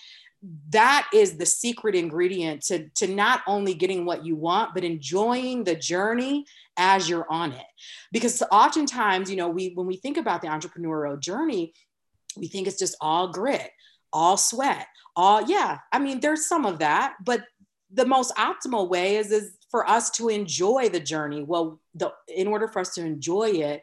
that 0.70 1.08
is 1.14 1.36
the 1.36 1.46
secret 1.46 1.94
ingredient 1.94 2.62
to, 2.62 2.88
to 2.90 3.06
not 3.06 3.42
only 3.46 3.74
getting 3.74 4.04
what 4.04 4.24
you 4.24 4.34
want, 4.34 4.74
but 4.74 4.84
enjoying 4.84 5.62
the 5.62 5.76
journey 5.76 6.44
as 6.76 7.08
you're 7.08 7.30
on 7.30 7.52
it. 7.52 7.66
Because 8.10 8.42
oftentimes, 8.50 9.30
you 9.30 9.36
know, 9.36 9.48
we 9.48 9.72
when 9.74 9.86
we 9.86 9.96
think 9.96 10.16
about 10.16 10.42
the 10.42 10.48
entrepreneurial 10.48 11.18
journey, 11.18 11.74
we 12.36 12.48
think 12.48 12.66
it's 12.66 12.78
just 12.78 12.96
all 13.00 13.28
grit, 13.28 13.70
all 14.12 14.36
sweat, 14.36 14.86
all 15.14 15.42
yeah. 15.42 15.78
I 15.92 15.98
mean, 15.98 16.20
there's 16.20 16.46
some 16.46 16.66
of 16.66 16.80
that, 16.80 17.14
but 17.24 17.44
the 17.92 18.06
most 18.06 18.34
optimal 18.36 18.88
way 18.88 19.16
is 19.16 19.30
is 19.30 19.56
for 19.70 19.88
us 19.88 20.10
to 20.10 20.28
enjoy 20.28 20.88
the 20.88 21.00
journey. 21.00 21.44
Well, 21.44 21.80
the 21.94 22.12
in 22.28 22.48
order 22.48 22.66
for 22.66 22.80
us 22.80 22.94
to 22.94 23.04
enjoy 23.04 23.50
it, 23.50 23.82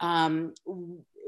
um, 0.00 0.54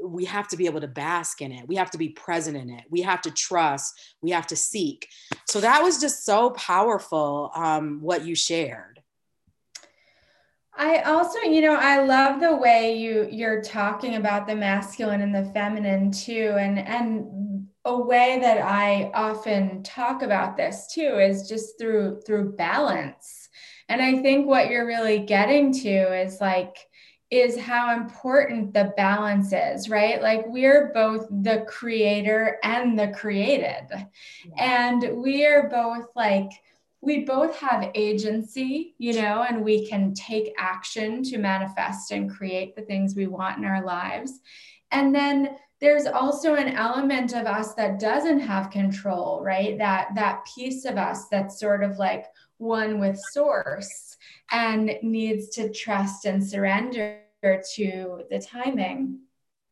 we 0.03 0.25
have 0.25 0.47
to 0.49 0.57
be 0.57 0.65
able 0.65 0.81
to 0.81 0.87
bask 0.87 1.41
in 1.41 1.51
it. 1.51 1.67
We 1.67 1.75
have 1.75 1.91
to 1.91 1.97
be 1.97 2.09
present 2.09 2.57
in 2.57 2.69
it. 2.69 2.83
We 2.89 3.01
have 3.01 3.21
to 3.21 3.31
trust. 3.31 3.99
We 4.21 4.31
have 4.31 4.47
to 4.47 4.55
seek. 4.55 5.07
So 5.47 5.61
that 5.61 5.81
was 5.81 5.99
just 5.99 6.25
so 6.25 6.51
powerful, 6.51 7.51
um, 7.55 7.99
what 8.01 8.25
you 8.25 8.35
shared. 8.35 9.01
I 10.73 10.99
also, 11.01 11.39
you 11.39 11.61
know, 11.61 11.75
I 11.75 12.03
love 12.03 12.39
the 12.39 12.55
way 12.55 12.97
you 12.97 13.27
you're 13.29 13.61
talking 13.61 14.15
about 14.15 14.47
the 14.47 14.55
masculine 14.55 15.21
and 15.21 15.35
the 15.35 15.51
feminine 15.51 16.11
too, 16.11 16.55
and 16.57 16.79
and 16.79 17.67
a 17.85 17.99
way 17.99 18.39
that 18.41 18.59
I 18.59 19.11
often 19.13 19.83
talk 19.83 20.21
about 20.21 20.55
this 20.55 20.87
too 20.93 21.19
is 21.19 21.47
just 21.47 21.77
through 21.77 22.21
through 22.25 22.53
balance. 22.53 23.49
And 23.89 24.01
I 24.01 24.21
think 24.21 24.47
what 24.47 24.69
you're 24.69 24.87
really 24.87 25.19
getting 25.19 25.73
to 25.73 26.21
is 26.21 26.39
like 26.39 26.77
is 27.31 27.57
how 27.57 27.95
important 27.95 28.73
the 28.73 28.93
balance 28.97 29.53
is, 29.53 29.89
right? 29.89 30.21
Like 30.21 30.43
we're 30.47 30.91
both 30.93 31.27
the 31.29 31.65
creator 31.67 32.57
and 32.61 32.99
the 32.99 33.07
created. 33.07 33.87
And 34.57 35.23
we 35.23 35.45
are 35.45 35.69
both 35.69 36.07
like 36.15 36.51
we 36.99 37.23
both 37.23 37.55
have 37.55 37.89
agency, 37.95 38.93
you 38.99 39.13
know, 39.13 39.43
and 39.47 39.63
we 39.63 39.87
can 39.87 40.13
take 40.13 40.53
action 40.57 41.23
to 41.23 41.39
manifest 41.39 42.11
and 42.11 42.29
create 42.29 42.75
the 42.75 42.83
things 42.83 43.15
we 43.15 43.25
want 43.25 43.57
in 43.57 43.65
our 43.65 43.83
lives. 43.83 44.39
And 44.91 45.15
then 45.15 45.57
there's 45.79 46.05
also 46.05 46.53
an 46.53 46.75
element 46.75 47.33
of 47.33 47.47
us 47.47 47.73
that 47.73 47.99
doesn't 47.99 48.41
have 48.41 48.69
control, 48.69 49.41
right? 49.41 49.77
That 49.79 50.09
that 50.15 50.45
piece 50.53 50.85
of 50.85 50.97
us 50.97 51.27
that's 51.29 51.59
sort 51.59 51.83
of 51.83 51.97
like 51.97 52.25
one 52.61 52.99
with 52.99 53.19
source 53.31 54.15
and 54.51 54.95
needs 55.01 55.49
to 55.49 55.71
trust 55.71 56.25
and 56.25 56.45
surrender 56.45 57.21
to 57.75 58.23
the 58.29 58.39
timing. 58.39 59.19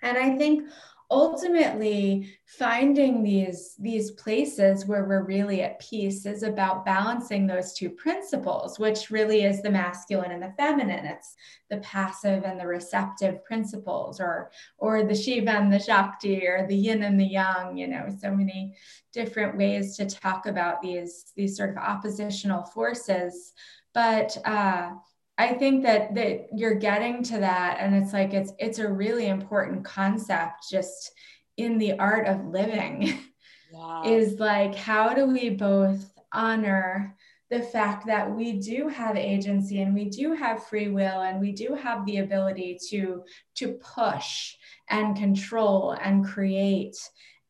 And 0.01 0.17
I 0.17 0.37
think 0.37 0.67
ultimately 1.11 2.37
finding 2.45 3.23
these 3.23 3.75
these 3.79 4.11
places 4.11 4.85
where 4.85 5.05
we're 5.05 5.23
really 5.23 5.61
at 5.63 5.79
peace 5.79 6.25
is 6.27 6.43
about 6.43 6.85
balancing 6.85 7.47
those 7.47 7.73
two 7.73 7.89
principles 7.89 8.77
which 8.77 9.09
really 9.09 9.43
is 9.43 9.61
the 9.61 9.71
masculine 9.71 10.31
and 10.31 10.43
the 10.43 10.53
feminine. 10.55 11.05
It's 11.05 11.35
the 11.71 11.77
passive 11.77 12.43
and 12.43 12.59
the 12.59 12.67
receptive 12.67 13.43
principles 13.43 14.19
or 14.19 14.51
or 14.77 15.03
the 15.03 15.15
shiva 15.15 15.51
and 15.51 15.73
the 15.73 15.79
shakti 15.79 16.45
or 16.45 16.67
the 16.67 16.75
yin 16.75 17.01
and 17.01 17.19
the 17.19 17.25
yang 17.25 17.75
you 17.75 17.87
know 17.87 18.07
so 18.21 18.31
many 18.31 18.75
different 19.11 19.57
ways 19.57 19.97
to 19.97 20.05
talk 20.05 20.45
about 20.45 20.81
these 20.81 21.31
these 21.35 21.57
sort 21.57 21.71
of 21.71 21.77
oppositional 21.77 22.65
forces. 22.65 23.53
But 23.95 24.37
uh 24.45 24.91
I 25.39 25.53
think 25.53 25.83
that 25.83 26.13
that 26.15 26.49
you're 26.53 26.75
getting 26.75 27.23
to 27.23 27.39
that 27.39 27.77
and 27.79 27.95
it's 27.95 28.11
like 28.11 28.33
it's 28.33 28.51
it's 28.59 28.79
a 28.79 28.91
really 28.91 29.27
important 29.27 29.85
concept 29.85 30.65
just 30.69 31.11
in 31.55 31.77
the 31.77 31.97
art 31.97 32.27
of 32.27 32.45
living. 32.45 33.19
Is 34.03 34.39
like 34.39 34.73
how 34.73 35.13
do 35.13 35.27
we 35.27 35.51
both 35.51 36.11
honor 36.33 37.15
the 37.49 37.61
fact 37.61 38.05
that 38.07 38.29
we 38.35 38.53
do 38.53 38.87
have 38.87 39.15
agency 39.15 39.81
and 39.81 39.93
we 39.93 40.05
do 40.05 40.33
have 40.33 40.65
free 40.65 40.89
will 40.89 41.21
and 41.21 41.39
we 41.39 41.51
do 41.51 41.75
have 41.75 42.05
the 42.05 42.17
ability 42.17 42.79
to 42.89 43.23
to 43.55 43.73
push 43.73 44.55
and 44.89 45.15
control 45.15 45.91
and 46.03 46.25
create 46.25 46.97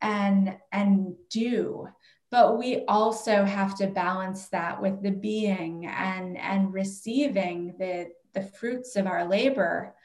and 0.02 0.58
and 0.72 1.16
do 1.30 1.88
but 2.32 2.58
we 2.58 2.86
also 2.88 3.44
have 3.44 3.76
to 3.78 3.88
balance 3.88 4.50
that 4.50 4.82
with 4.82 5.02
the 5.02 5.12
being 5.12 5.86
and 5.88 6.38
and 6.38 6.74
receiving 6.74 7.76
the 7.80 8.10
the 8.34 8.44
fruits 8.44 8.96
of 8.96 9.08
our 9.08 9.26
labor 9.26 9.96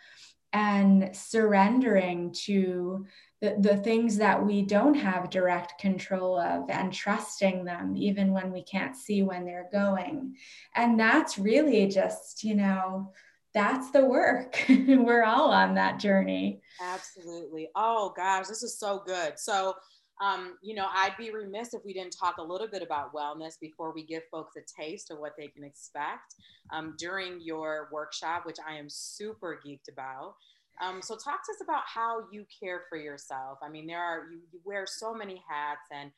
and 0.53 1.15
surrendering 1.15 2.33
to 2.33 3.05
the, 3.41 3.57
the 3.59 3.77
things 3.77 4.17
that 4.19 4.47
we 4.47 4.63
don't 4.63 4.95
have 4.95 5.29
direct 5.29 5.79
control 5.81 6.39
of 6.39 6.71
and 6.71 6.93
trusting 6.93 7.65
them 7.65 7.97
even 7.97 8.33
when 8.33 8.53
we 8.53 8.63
can't 8.63 8.97
see 8.97 9.23
when 9.23 9.45
they're 9.45 9.69
going. 9.73 10.37
And 10.77 10.99
that's 10.99 11.39
really 11.39 11.89
just 11.89 12.45
you 12.45 12.55
know 12.55 13.13
that's 13.53 13.91
the 13.93 14.05
work. 14.05 14.65
We're 14.69 15.25
all 15.25 15.51
on 15.51 15.75
that 15.75 16.01
journey. 16.01 16.61
Absolutely. 16.81 17.69
Oh 17.75 18.13
gosh 18.17 18.47
this 18.47 18.63
is 18.63 18.79
so 18.79 19.03
good. 19.05 19.39
So 19.39 19.75
um, 20.21 20.59
you 20.63 20.75
know, 20.75 20.87
I'd 20.93 21.17
be 21.19 21.31
remiss 21.31 21.75
if 21.75 21.85
we 21.85 21.93
didn't 21.93 22.17
talk 22.19 22.37
a 22.39 22.43
little 22.43 22.69
bit 22.69 22.83
about 22.83 23.13
wellness 23.13 23.59
before 23.61 23.93
we 23.93 24.05
give 24.05 24.23
folks 24.31 24.55
a 24.57 24.81
taste 24.81 25.11
of 25.11 25.19
what 25.19 25.33
they 25.37 25.49
can 25.49 25.65
expect 25.65 26.37
um, 26.71 26.95
during 26.99 27.41
your 27.41 27.89
workshop, 27.93 28.47
which 28.47 28.59
I 28.67 28.77
am 28.77 28.89
super 28.89 29.61
geeked 29.67 29.93
about. 29.93 30.37
Um, 30.81 31.03
so, 31.03 31.15
talk 31.17 31.45
to 31.45 31.53
us 31.53 31.61
about 31.63 31.83
how 31.87 32.25
you 32.33 32.45
care 32.61 32.83
for 32.89 32.97
yourself. 32.97 33.59
I 33.63 33.69
mean, 33.69 33.87
there 33.87 34.03
are 34.03 34.27
you, 34.31 34.41
you 34.53 34.61
wear 34.65 34.87
so 34.87 35.15
many 35.15 35.43
hats, 35.49 35.89
and 35.93 36.11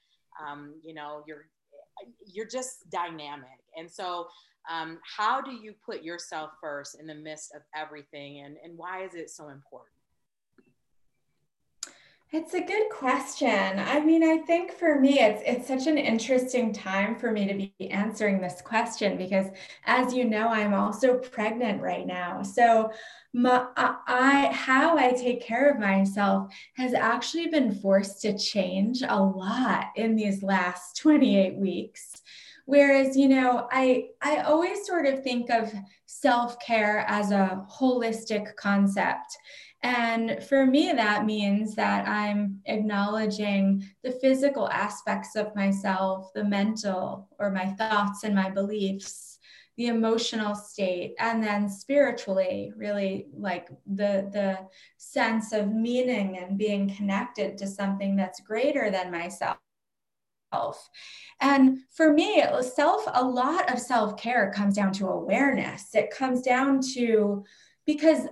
um, 0.47 0.75
you 0.85 0.95
know, 0.95 1.23
you're 1.27 1.49
you're 2.27 2.49
just 2.49 2.89
dynamic. 2.91 3.61
And 3.77 3.91
so, 3.91 4.29
um, 4.71 4.99
how 5.03 5.41
do 5.41 5.53
you 5.53 5.75
put 5.85 6.03
yourself 6.03 6.51
first 6.61 6.99
in 6.99 7.07
the 7.07 7.15
midst 7.15 7.55
of 7.55 7.63
everything, 7.75 8.41
and 8.41 8.57
and 8.65 8.77
why 8.79 9.05
is 9.05 9.15
it 9.15 9.31
so 9.31 9.49
important? 9.49 9.96
It's 12.33 12.55
a 12.55 12.61
good 12.61 12.91
question. 12.91 13.79
I 13.79 14.01
mean, 14.01 14.25
I 14.25 14.39
think 14.39 14.73
for 14.73 15.01
me, 15.01 15.21
it's 15.21 15.43
it's 15.47 15.69
such 15.69 15.87
an 15.87 15.97
interesting 15.97 16.73
time 16.73 17.15
for 17.15 17.31
me 17.31 17.47
to 17.47 17.55
be 17.55 17.91
answering 17.91 18.41
this 18.41 18.61
question 18.61 19.17
because, 19.17 19.47
as 19.85 20.12
you 20.12 20.25
know, 20.25 20.49
I'm 20.49 20.75
also 20.75 21.19
pregnant 21.19 21.81
right 21.81 22.05
now. 22.05 22.43
So, 22.43 22.91
my, 23.33 23.67
I 23.77 24.51
how 24.53 24.99
I 24.99 25.12
take 25.12 25.41
care 25.41 25.71
of 25.71 25.79
myself 25.79 26.53
has 26.77 26.95
actually 26.95 27.47
been 27.47 27.73
forced 27.73 28.21
to 28.23 28.37
change 28.37 29.03
a 29.09 29.23
lot 29.23 29.87
in 29.95 30.17
these 30.17 30.43
last 30.43 30.97
28 30.97 31.59
weeks. 31.59 32.11
Whereas, 32.65 33.17
you 33.17 33.29
know, 33.29 33.69
I 33.71 34.09
I 34.21 34.39
always 34.39 34.85
sort 34.85 35.07
of 35.07 35.23
think 35.23 35.49
of 35.49 35.73
self 36.07 36.59
care 36.59 37.05
as 37.07 37.31
a 37.31 37.65
holistic 37.71 38.57
concept 38.57 39.39
and 39.87 40.42
for 40.42 40.66
me, 40.66 40.90
that 40.90 41.25
means 41.25 41.77
that 41.77 42.09
I'm 42.09 42.61
acknowledging 42.64 43.85
the 44.03 44.11
physical 44.11 44.68
aspects 44.68 45.37
of 45.37 45.55
myself, 45.55 46.33
the 46.35 46.42
mental 46.42 47.29
or 47.38 47.53
my 47.53 47.66
thoughts 47.66 48.25
and 48.25 48.35
my 48.35 48.51
beliefs, 48.51 49.38
the 49.77 49.87
emotional 49.87 50.57
state, 50.57 51.14
and 51.20 51.40
then 51.40 51.68
spiritually, 51.68 52.72
really 52.77 53.29
like 53.33 53.68
the, 53.87 54.29
the 54.33 54.59
sense 54.96 55.53
of 55.53 55.72
meaning 55.72 56.37
and 56.37 56.59
being 56.59 56.92
connected 56.96 57.57
to 57.59 57.68
something 57.68 58.16
that's 58.16 58.40
greater 58.40 58.90
than 58.90 59.12
myself. 59.12 59.57
And 61.40 61.79
for 61.92 62.12
me, 62.12 62.42
self, 62.75 63.05
a 63.14 63.25
lot 63.25 63.72
of 63.72 63.79
self 63.79 64.16
care 64.16 64.51
comes 64.53 64.75
down 64.75 64.92
to 64.94 65.07
awareness. 65.07 65.94
It 65.94 66.11
comes 66.11 66.42
down 66.42 66.81
to 66.94 67.44
because 67.87 68.27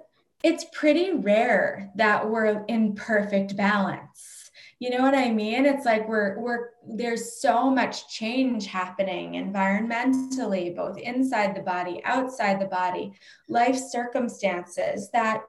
it's 0.44 0.66
pretty 0.74 1.10
rare 1.14 1.90
that 1.96 2.28
we're 2.28 2.64
in 2.66 2.94
perfect 2.94 3.56
balance. 3.56 4.50
You 4.78 4.90
know 4.90 5.00
what 5.00 5.14
I 5.14 5.30
mean? 5.30 5.64
It's 5.64 5.86
like 5.86 6.06
we're 6.06 6.38
we're 6.38 6.68
there's 6.86 7.40
so 7.40 7.70
much 7.70 8.08
change 8.14 8.66
happening 8.66 9.32
environmentally, 9.32 10.76
both 10.76 10.98
inside 10.98 11.56
the 11.56 11.62
body, 11.62 12.02
outside 12.04 12.60
the 12.60 12.66
body, 12.66 13.14
life 13.48 13.78
circumstances 13.78 15.10
that 15.12 15.44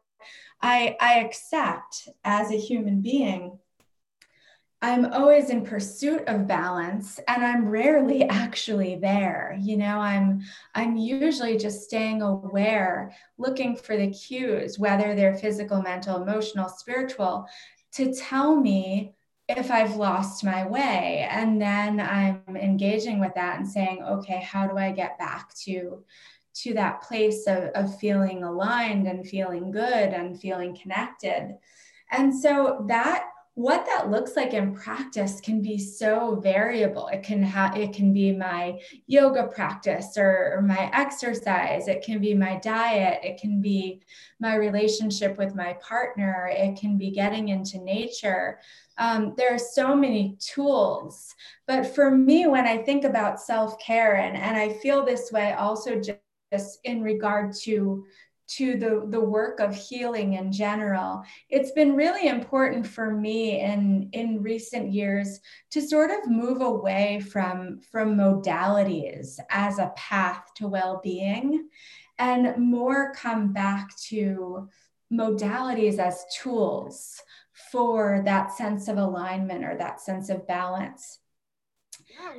I 0.61 0.95
I 1.01 1.19
accept 1.19 2.07
as 2.23 2.49
a 2.51 2.57
human 2.57 3.01
being 3.01 3.59
I'm 4.85 5.11
always 5.13 5.49
in 5.49 5.65
pursuit 5.65 6.25
of 6.27 6.45
balance 6.45 7.19
and 7.27 7.43
I'm 7.43 7.67
rarely 7.67 8.23
actually 8.29 8.97
there. 8.97 9.57
You 9.59 9.77
know, 9.77 9.97
I'm 9.97 10.43
I'm 10.75 10.95
usually 10.95 11.57
just 11.57 11.85
staying 11.85 12.21
aware, 12.21 13.11
looking 13.39 13.75
for 13.75 13.97
the 13.97 14.11
cues, 14.11 14.77
whether 14.77 15.15
they're 15.15 15.37
physical, 15.37 15.81
mental, 15.81 16.21
emotional, 16.21 16.69
spiritual, 16.69 17.47
to 17.93 18.13
tell 18.13 18.55
me 18.55 19.15
if 19.49 19.71
I've 19.71 19.95
lost 19.95 20.43
my 20.43 20.67
way. 20.67 21.27
And 21.31 21.59
then 21.59 21.99
I'm 21.99 22.43
engaging 22.55 23.19
with 23.19 23.33
that 23.33 23.57
and 23.57 23.67
saying, 23.67 24.03
okay, 24.03 24.39
how 24.41 24.67
do 24.67 24.77
I 24.77 24.91
get 24.91 25.17
back 25.17 25.51
to 25.63 26.03
to 26.61 26.73
that 26.75 27.01
place 27.01 27.47
of, 27.47 27.69
of 27.73 27.97
feeling 27.97 28.43
aligned 28.43 29.07
and 29.07 29.27
feeling 29.27 29.71
good 29.71 30.13
and 30.13 30.39
feeling 30.39 30.77
connected. 30.79 31.57
And 32.11 32.33
so 32.33 32.85
that 32.87 33.25
what 33.55 33.85
that 33.85 34.11
looks 34.11 34.35
like 34.35 34.53
in 34.53 34.75
practice 34.75 35.39
can 35.39 35.61
be 35.61 35.77
so 35.77 36.35
variable. 36.35 37.07
It 37.07 37.23
can 37.23 37.41
have 37.41 37.77
it 37.77 37.93
can 37.93 38.11
be 38.11 38.33
my 38.33 38.79
yoga 39.07 39.47
practice 39.47 40.17
or, 40.17 40.55
or, 40.57 40.61
my 40.61 40.89
exercise. 40.93 41.87
It 41.87 42.03
can 42.03 42.19
be 42.19 42.33
my 42.33 42.57
diet. 42.57 43.21
It 43.23 43.39
can 43.39 43.61
be 43.61 44.01
my 44.41 44.55
relationship 44.55 45.37
with 45.37 45.55
my 45.55 45.77
partner. 45.81 46.49
It 46.51 46.77
can 46.77 46.97
be 46.97 47.11
getting 47.11 47.47
into 47.47 47.77
nature. 47.79 48.59
Um, 48.97 49.33
there 49.37 49.55
are 49.55 49.59
so 49.59 49.95
many 49.95 50.37
tools. 50.39 51.33
But 51.65 51.95
for 51.95 52.11
me 52.11 52.47
when 52.47 52.67
i 52.67 52.77
think 52.77 53.05
about 53.05 53.39
self-care 53.39 54.15
and, 54.15 54.35
and 54.35 54.57
i 54.57 54.73
feel 54.73 55.05
this 55.05 55.31
way 55.31 55.53
also 55.53 55.99
just 55.99 56.79
in 56.83 57.01
regard 57.01 57.53
to 57.63 58.05
to 58.47 58.77
the, 58.77 59.05
the 59.09 59.19
work 59.19 59.59
of 59.59 59.75
healing 59.75 60.33
in 60.33 60.51
general, 60.51 61.23
it's 61.49 61.71
been 61.71 61.95
really 61.95 62.27
important 62.27 62.85
for 62.85 63.11
me 63.11 63.61
in, 63.61 64.09
in 64.13 64.41
recent 64.41 64.91
years 64.91 65.39
to 65.71 65.81
sort 65.81 66.11
of 66.11 66.29
move 66.29 66.61
away 66.61 67.19
from, 67.19 67.79
from 67.91 68.15
modalities 68.15 69.39
as 69.49 69.79
a 69.79 69.91
path 69.95 70.51
to 70.55 70.67
well 70.67 71.01
being 71.03 71.67
and 72.17 72.57
more 72.57 73.13
come 73.13 73.51
back 73.51 73.95
to 73.97 74.69
modalities 75.11 75.99
as 75.99 76.25
tools 76.33 77.21
for 77.71 78.21
that 78.25 78.51
sense 78.51 78.87
of 78.87 78.97
alignment 78.97 79.63
or 79.63 79.75
that 79.77 80.01
sense 80.01 80.29
of 80.29 80.47
balance. 80.47 81.19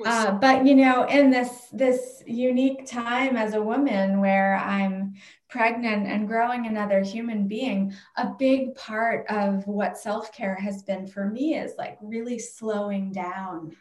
Uh, 0.04 0.32
but 0.32 0.64
you 0.66 0.74
know, 0.74 1.04
in 1.04 1.30
this 1.30 1.68
this 1.72 2.22
unique 2.26 2.86
time 2.86 3.36
as 3.36 3.54
a 3.54 3.62
woman 3.62 4.20
where 4.20 4.56
I'm 4.56 5.14
pregnant 5.56 6.06
and 6.06 6.28
growing 6.28 6.66
another 6.66 7.00
human 7.00 7.48
being, 7.48 7.90
a 8.16 8.28
big 8.38 8.74
part 8.74 9.26
of 9.30 9.66
what 9.66 9.96
self 9.96 10.30
care 10.30 10.54
has 10.54 10.82
been 10.82 11.06
for 11.06 11.26
me 11.26 11.54
is 11.54 11.72
like 11.78 11.96
really 12.02 12.38
slowing 12.38 13.10
down. 13.10 13.74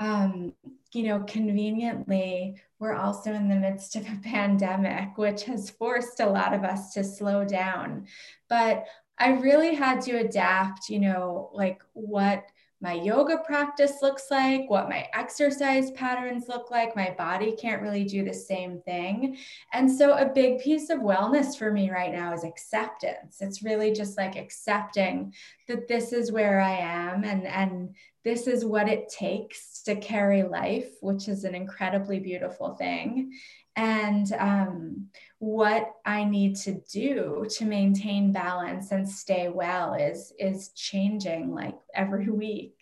Um, 0.00 0.54
you 0.92 1.02
know, 1.02 1.20
conveniently, 1.20 2.56
we're 2.78 2.94
also 2.94 3.34
in 3.34 3.46
the 3.46 3.56
midst 3.56 3.94
of 3.96 4.06
a 4.06 4.20
pandemic, 4.24 5.18
which 5.18 5.44
has 5.44 5.68
forced 5.68 6.20
a 6.20 6.26
lot 6.26 6.54
of 6.54 6.64
us 6.64 6.94
to 6.94 7.04
slow 7.04 7.44
down. 7.44 8.06
But 8.48 8.86
I 9.18 9.32
really 9.32 9.74
had 9.74 10.00
to 10.02 10.20
adapt, 10.20 10.88
you 10.88 11.00
know, 11.00 11.50
like 11.52 11.82
what 11.92 12.46
my 12.80 12.92
yoga 12.92 13.38
practice 13.38 14.02
looks 14.02 14.24
like, 14.30 14.68
what 14.68 14.88
my 14.88 15.08
exercise 15.14 15.90
patterns 15.92 16.44
look 16.46 16.70
like. 16.70 16.94
My 16.94 17.14
body 17.16 17.52
can't 17.52 17.80
really 17.80 18.04
do 18.04 18.22
the 18.22 18.34
same 18.34 18.80
thing. 18.82 19.38
And 19.72 19.90
so, 19.90 20.14
a 20.14 20.26
big 20.26 20.60
piece 20.60 20.90
of 20.90 20.98
wellness 20.98 21.56
for 21.56 21.72
me 21.72 21.90
right 21.90 22.12
now 22.12 22.34
is 22.34 22.44
acceptance. 22.44 23.38
It's 23.40 23.62
really 23.62 23.92
just 23.92 24.18
like 24.18 24.36
accepting 24.36 25.32
that 25.68 25.88
this 25.88 26.12
is 26.12 26.30
where 26.30 26.60
I 26.60 26.76
am 26.76 27.24
and, 27.24 27.46
and 27.46 27.94
this 28.26 28.48
is 28.48 28.64
what 28.64 28.88
it 28.88 29.08
takes 29.08 29.84
to 29.84 29.94
carry 29.94 30.42
life, 30.42 30.88
which 31.00 31.28
is 31.28 31.44
an 31.44 31.54
incredibly 31.54 32.18
beautiful 32.18 32.74
thing. 32.74 33.32
And 33.76 34.32
um, 34.32 35.06
what 35.38 35.92
I 36.04 36.24
need 36.24 36.56
to 36.56 36.80
do 36.92 37.46
to 37.50 37.64
maintain 37.64 38.32
balance 38.32 38.90
and 38.90 39.08
stay 39.08 39.48
well 39.48 39.94
is 39.94 40.32
is 40.40 40.70
changing 40.70 41.54
like 41.54 41.76
every 41.94 42.28
week. 42.44 42.74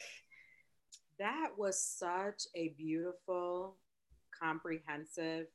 That 1.19 1.51
was 1.59 1.79
such 1.79 2.45
a 2.57 2.75
beautiful, 2.79 3.77
comprehensive 4.43 5.49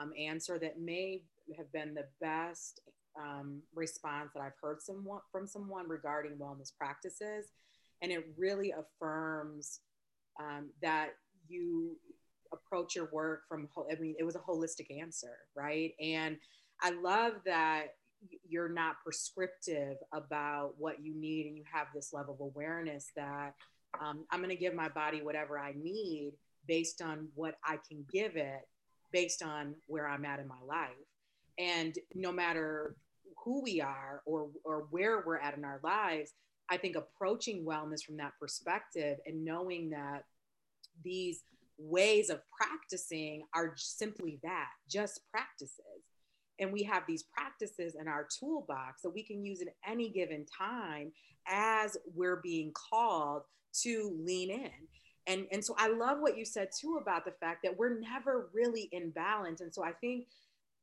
um, 0.00 0.12
answer 0.18 0.58
that 0.58 0.80
may 0.80 1.22
have 1.56 1.70
been 1.70 1.94
the 1.94 2.08
best 2.20 2.80
um, 3.16 3.62
response 3.72 4.30
that 4.34 4.42
I've 4.42 4.58
heard 4.60 4.82
someone 4.82 5.20
from 5.30 5.46
someone 5.46 5.88
regarding 5.88 6.38
wellness 6.38 6.72
practices, 6.76 7.46
and 8.02 8.12
it 8.12 8.26
really 8.36 8.72
affirms 8.72 9.80
um, 10.40 10.70
that 10.82 11.10
you 11.48 11.96
approach 12.52 12.94
your 12.94 13.08
work 13.12 13.42
from 13.48 13.68
i 13.90 13.94
mean 13.98 14.14
it 14.18 14.24
was 14.24 14.36
a 14.36 14.40
holistic 14.40 14.86
answer 15.00 15.38
right? 15.54 15.94
And 16.00 16.36
i 16.82 16.90
love 16.90 17.34
that 17.46 17.94
you're 18.48 18.68
not 18.68 18.96
prescriptive 19.02 19.96
about 20.12 20.74
what 20.78 21.02
you 21.02 21.14
need 21.14 21.46
and 21.46 21.56
you 21.56 21.64
have 21.72 21.88
this 21.94 22.12
level 22.12 22.34
of 22.34 22.40
awareness 22.40 23.10
that 23.16 23.54
um, 24.00 24.24
i'm 24.30 24.40
going 24.40 24.50
to 24.50 24.56
give 24.56 24.74
my 24.74 24.88
body 24.88 25.22
whatever 25.22 25.58
i 25.58 25.72
need 25.76 26.32
based 26.68 27.02
on 27.02 27.28
what 27.34 27.54
i 27.64 27.78
can 27.88 28.04
give 28.12 28.36
it 28.36 28.68
based 29.12 29.42
on 29.42 29.74
where 29.86 30.08
i'm 30.08 30.24
at 30.24 30.40
in 30.40 30.48
my 30.48 30.60
life. 30.66 30.90
And 31.58 31.96
no 32.14 32.32
matter 32.32 32.96
who 33.44 33.62
we 33.62 33.80
are 33.80 34.22
or 34.24 34.48
or 34.64 34.86
where 34.90 35.22
we're 35.24 35.38
at 35.38 35.56
in 35.56 35.64
our 35.64 35.80
lives 35.82 36.32
i 36.70 36.76
think 36.76 36.96
approaching 36.96 37.64
wellness 37.64 38.02
from 38.04 38.16
that 38.16 38.32
perspective 38.40 39.18
and 39.26 39.44
knowing 39.44 39.90
that 39.90 40.24
these 41.04 41.42
ways 41.78 42.30
of 42.30 42.40
practicing 42.50 43.44
are 43.54 43.72
simply 43.76 44.38
that 44.42 44.68
just 44.88 45.20
practices. 45.30 45.78
And 46.58 46.72
we 46.72 46.82
have 46.84 47.04
these 47.08 47.24
practices 47.24 47.96
in 47.98 48.06
our 48.08 48.26
toolbox 48.38 49.02
that 49.02 49.10
we 49.10 49.22
can 49.22 49.44
use 49.44 49.60
at 49.62 49.68
any 49.86 50.08
given 50.08 50.46
time 50.46 51.12
as 51.46 51.96
we're 52.14 52.40
being 52.42 52.72
called 52.72 53.42
to 53.82 54.16
lean 54.24 54.50
in. 54.50 54.70
And, 55.26 55.46
and 55.50 55.64
so 55.64 55.74
I 55.78 55.88
love 55.88 56.18
what 56.20 56.36
you 56.36 56.44
said 56.44 56.68
too 56.78 56.98
about 57.00 57.24
the 57.24 57.32
fact 57.32 57.62
that 57.64 57.76
we're 57.76 57.98
never 57.98 58.50
really 58.52 58.88
in 58.92 59.10
balance. 59.10 59.60
And 59.60 59.72
so 59.72 59.82
I 59.82 59.92
think 59.92 60.26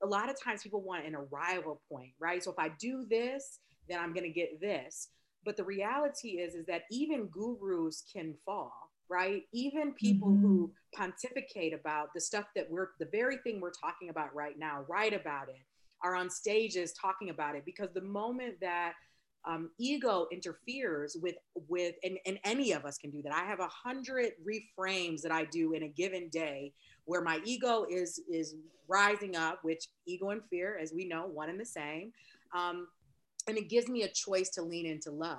a 0.02 0.08
lot 0.08 0.30
of 0.30 0.42
times 0.42 0.64
people 0.64 0.82
want 0.82 1.06
an 1.06 1.16
arrival 1.16 1.82
point, 1.92 2.12
right? 2.20 2.44
So 2.44 2.52
if 2.52 2.60
I 2.60 2.70
do 2.80 3.06
this, 3.10 3.60
then 3.88 4.00
I'm 4.00 4.14
going 4.14 4.24
to 4.24 4.30
get 4.34 4.60
this. 4.60 5.10
But 5.46 5.58
the 5.58 5.64
reality 5.64 6.40
is, 6.40 6.54
is 6.54 6.66
that 6.66 6.84
even 6.92 7.28
gurus 7.28 8.04
can 8.12 8.36
fall 8.46 8.90
right? 9.10 9.44
Even 9.52 9.92
people 9.94 10.30
mm-hmm. 10.30 10.42
who 10.42 10.72
pontificate 10.96 11.74
about 11.74 12.14
the 12.14 12.22
stuff 12.22 12.46
that 12.56 12.70
we're, 12.70 12.90
the 13.00 13.08
very 13.12 13.38
thing 13.38 13.60
we're 13.60 13.72
talking 13.72 14.10
about 14.10 14.34
right 14.36 14.58
now, 14.58 14.86
write 14.88 15.14
about 15.14 15.50
it, 15.50 15.66
are 16.04 16.16
on 16.16 16.30
stages 16.30 16.94
talking 16.94 17.30
about 17.30 17.56
it. 17.56 17.66
Because 17.66 17.90
the 17.94 18.02
moment 18.02 18.56
that 18.62 18.94
um, 19.46 19.70
ego 19.80 20.28
interferes 20.32 21.16
with 21.22 21.36
with 21.70 21.96
and, 22.04 22.18
and 22.26 22.40
any 22.44 22.74
of 22.74 22.84
us 22.84 22.98
can 22.98 23.10
do 23.10 23.22
that 23.22 23.34
i 23.34 23.46
have 23.46 23.62
a 23.62 23.70
hundred 23.70 24.34
reframes 24.46 25.22
that 25.22 25.32
i 25.32 25.46
do 25.46 25.72
in 25.72 25.84
a 25.84 25.88
given 25.88 26.28
day 26.28 26.74
where 27.06 27.22
my 27.22 27.40
ego 27.46 27.86
is 27.90 28.20
is 28.30 28.56
rising 28.90 29.38
up 29.38 29.60
which 29.64 29.88
ego 30.06 30.32
and 30.32 30.42
fear 30.50 30.78
as 30.78 30.92
we 30.94 31.08
know 31.08 31.26
one 31.26 31.50
and 31.50 31.58
the 31.58 31.66
same 31.66 32.12
um, 32.54 32.88
and 33.50 33.58
it 33.58 33.70
gives 33.70 33.90
me 33.90 34.04
a 34.04 34.08
choice 34.08 34.50
to 34.52 34.62
lean 34.62 34.86
into 34.86 35.12
love 35.12 35.38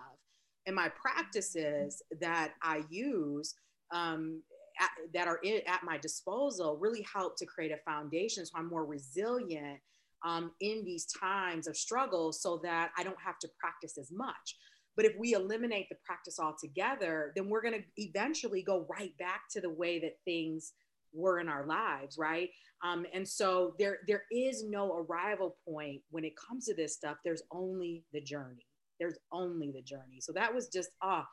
and 0.66 0.76
my 0.76 0.90
practices 0.90 2.02
that 2.20 2.52
I 2.62 2.82
use 2.90 3.54
um, 3.92 4.42
at, 4.80 4.90
that 5.14 5.28
are 5.28 5.38
in, 5.42 5.60
at 5.66 5.82
my 5.84 5.98
disposal 5.98 6.78
really 6.80 7.04
help 7.12 7.36
to 7.38 7.46
create 7.46 7.72
a 7.72 7.78
foundation 7.90 8.44
so 8.44 8.52
I'm 8.56 8.68
more 8.68 8.84
resilient 8.84 9.80
um, 10.24 10.52
in 10.60 10.84
these 10.84 11.06
times 11.06 11.66
of 11.66 11.76
struggle 11.76 12.32
so 12.32 12.60
that 12.62 12.90
I 12.96 13.02
don't 13.02 13.20
have 13.24 13.38
to 13.40 13.48
practice 13.58 13.96
as 13.98 14.10
much. 14.12 14.56
But 14.96 15.06
if 15.06 15.12
we 15.18 15.32
eliminate 15.32 15.88
the 15.88 15.96
practice 16.04 16.38
altogether, 16.38 17.32
then 17.34 17.48
we're 17.48 17.62
going 17.62 17.74
to 17.74 17.84
eventually 17.96 18.62
go 18.62 18.86
right 18.90 19.16
back 19.18 19.42
to 19.52 19.60
the 19.60 19.70
way 19.70 19.98
that 20.00 20.18
things 20.24 20.72
were 21.12 21.40
in 21.40 21.48
our 21.48 21.66
lives, 21.66 22.18
right? 22.18 22.50
Um, 22.82 23.06
and 23.12 23.28
so 23.28 23.74
there 23.78 23.98
there 24.06 24.24
is 24.32 24.64
no 24.64 24.94
arrival 24.96 25.56
point 25.68 26.00
when 26.10 26.24
it 26.24 26.32
comes 26.36 26.66
to 26.66 26.74
this 26.74 26.94
stuff. 26.94 27.18
There's 27.24 27.42
only 27.50 28.04
the 28.12 28.20
journey. 28.20 28.66
There's 28.98 29.18
only 29.32 29.70
the 29.70 29.82
journey. 29.82 30.20
So 30.20 30.32
that 30.32 30.54
was 30.54 30.68
just, 30.68 30.90
ah, 31.02 31.26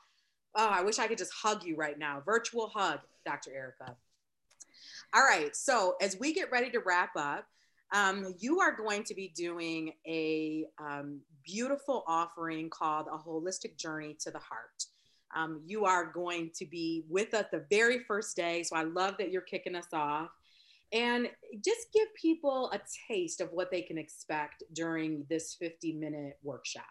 oh, 0.55 0.65
oh, 0.65 0.69
I 0.69 0.81
wish 0.81 0.99
I 0.99 1.07
could 1.07 1.17
just 1.17 1.33
hug 1.33 1.63
you 1.63 1.75
right 1.75 1.99
now. 1.99 2.21
Virtual 2.25 2.71
hug, 2.73 2.99
Dr. 3.25 3.51
Erica. 3.53 3.95
All 5.13 5.23
right. 5.23 5.55
So 5.55 5.95
as 6.01 6.17
we 6.19 6.33
get 6.33 6.51
ready 6.51 6.69
to 6.71 6.79
wrap 6.79 7.11
up, 7.15 7.45
um, 7.93 8.33
you 8.39 8.59
are 8.59 8.75
going 8.75 9.03
to 9.05 9.13
be 9.13 9.29
doing 9.29 9.93
a 10.05 10.65
um, 10.79 11.21
beautiful 11.45 12.03
offering 12.07 12.69
called 12.69 13.07
A 13.07 13.17
Holistic 13.17 13.77
Journey 13.77 14.17
to 14.21 14.31
the 14.31 14.39
Heart. 14.39 14.85
Um, 15.37 15.61
you 15.65 15.85
are 15.85 16.11
going 16.11 16.49
to 16.55 16.65
be 16.65 17.05
with 17.09 17.33
us 17.33 17.45
the 17.51 17.65
very 17.69 17.99
first 17.99 18.35
day. 18.35 18.63
So 18.63 18.75
I 18.75 18.83
love 18.83 19.15
that 19.19 19.31
you're 19.31 19.41
kicking 19.43 19.75
us 19.75 19.87
off. 19.93 20.29
And 20.91 21.29
just 21.63 21.93
give 21.93 22.07
people 22.15 22.71
a 22.73 22.79
taste 23.07 23.41
of 23.41 23.49
what 23.51 23.69
they 23.69 23.81
can 23.81 23.97
expect 23.97 24.63
during 24.73 25.25
this 25.29 25.55
50 25.59 25.93
minute 25.93 26.37
workshop. 26.41 26.85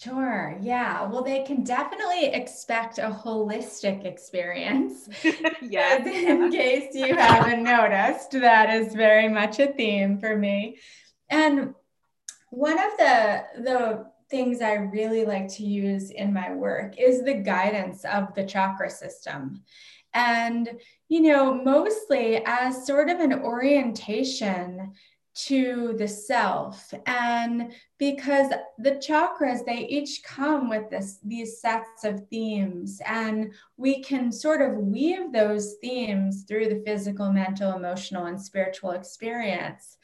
Sure. 0.00 0.58
Yeah. 0.60 1.06
Well, 1.08 1.22
they 1.22 1.44
can 1.44 1.64
definitely 1.64 2.26
expect 2.26 2.98
a 2.98 3.10
holistic 3.10 4.04
experience. 4.04 5.08
yes. 5.62 6.06
In 6.06 6.50
case 6.50 6.94
you 6.94 7.14
haven't 7.14 7.62
noticed, 7.62 8.32
that 8.32 8.70
is 8.70 8.94
very 8.94 9.28
much 9.28 9.58
a 9.58 9.68
theme 9.68 10.18
for 10.18 10.36
me. 10.36 10.78
And 11.30 11.74
one 12.50 12.78
of 12.78 12.90
the 12.98 13.44
the 13.62 14.11
things 14.32 14.62
I 14.62 14.72
really 14.74 15.24
like 15.24 15.46
to 15.56 15.62
use 15.62 16.10
in 16.10 16.32
my 16.32 16.52
work 16.54 16.98
is 16.98 17.22
the 17.22 17.34
guidance 17.34 18.04
of 18.06 18.34
the 18.34 18.44
chakra 18.44 18.90
system. 18.90 19.62
And, 20.14 20.70
you 21.08 21.20
know, 21.20 21.54
mostly 21.54 22.42
as 22.46 22.86
sort 22.86 23.10
of 23.10 23.20
an 23.20 23.34
orientation 23.34 24.92
to 25.34 25.94
the 25.98 26.06
self. 26.08 26.92
And 27.06 27.72
because 27.98 28.52
the 28.78 28.92
chakras 28.92 29.64
they 29.64 29.86
each 29.88 30.22
come 30.24 30.68
with 30.68 30.90
this 30.90 31.18
these 31.24 31.60
sets 31.60 32.04
of 32.04 32.26
themes. 32.28 33.00
And 33.06 33.52
we 33.76 34.02
can 34.02 34.30
sort 34.30 34.60
of 34.60 34.76
weave 34.78 35.32
those 35.32 35.74
themes 35.80 36.44
through 36.46 36.68
the 36.68 36.82
physical 36.84 37.32
mental 37.32 37.72
emotional 37.72 38.26
and 38.26 38.40
spiritual 38.40 38.90
experience. 38.90 39.96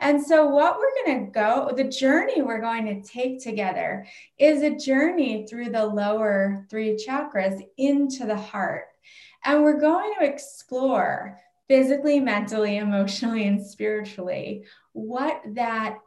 And 0.00 0.20
so 0.22 0.46
what 0.48 0.78
we're 0.78 1.04
going 1.06 1.26
to 1.26 1.30
go 1.30 1.72
the 1.74 1.84
journey 1.84 2.42
we're 2.42 2.60
going 2.60 2.86
to 2.86 3.08
take 3.08 3.42
together 3.42 4.06
is 4.38 4.62
a 4.62 4.76
journey 4.76 5.46
through 5.46 5.70
the 5.70 5.86
lower 5.86 6.66
three 6.68 6.96
chakras 6.96 7.62
into 7.78 8.26
the 8.26 8.36
heart. 8.36 8.86
And 9.44 9.62
we're 9.62 9.80
going 9.80 10.14
to 10.18 10.26
explore 10.26 11.38
physically, 11.68 12.20
mentally, 12.20 12.76
emotionally, 12.76 13.46
and 13.46 13.64
spiritually, 13.64 14.64
what 14.92 15.40
that 15.54 15.98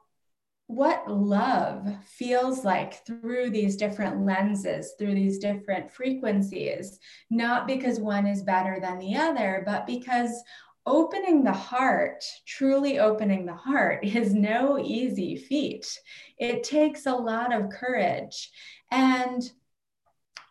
what 0.67 1.09
love 1.09 1.87
feels 2.05 2.65
like 2.65 3.05
through 3.05 3.49
these 3.49 3.77
different 3.77 4.25
lenses, 4.25 4.95
through 4.99 5.15
these 5.15 5.39
different 5.39 5.89
frequencies, 5.89 6.99
not 7.29 7.65
because 7.67 8.01
one 8.01 8.27
is 8.27 8.43
better 8.43 8.77
than 8.81 8.97
the 8.99 9.15
other, 9.15 9.63
but 9.65 9.87
because 9.87 10.43
opening 10.85 11.43
the 11.43 11.53
heart, 11.53 12.23
truly 12.45 12.99
opening 12.99 13.45
the 13.45 13.53
heart, 13.53 13.99
is 14.03 14.33
no 14.33 14.77
easy 14.77 15.37
feat. 15.37 15.99
It 16.37 16.63
takes 16.63 17.05
a 17.05 17.15
lot 17.15 17.53
of 17.53 17.69
courage. 17.69 18.51
And 18.91 19.41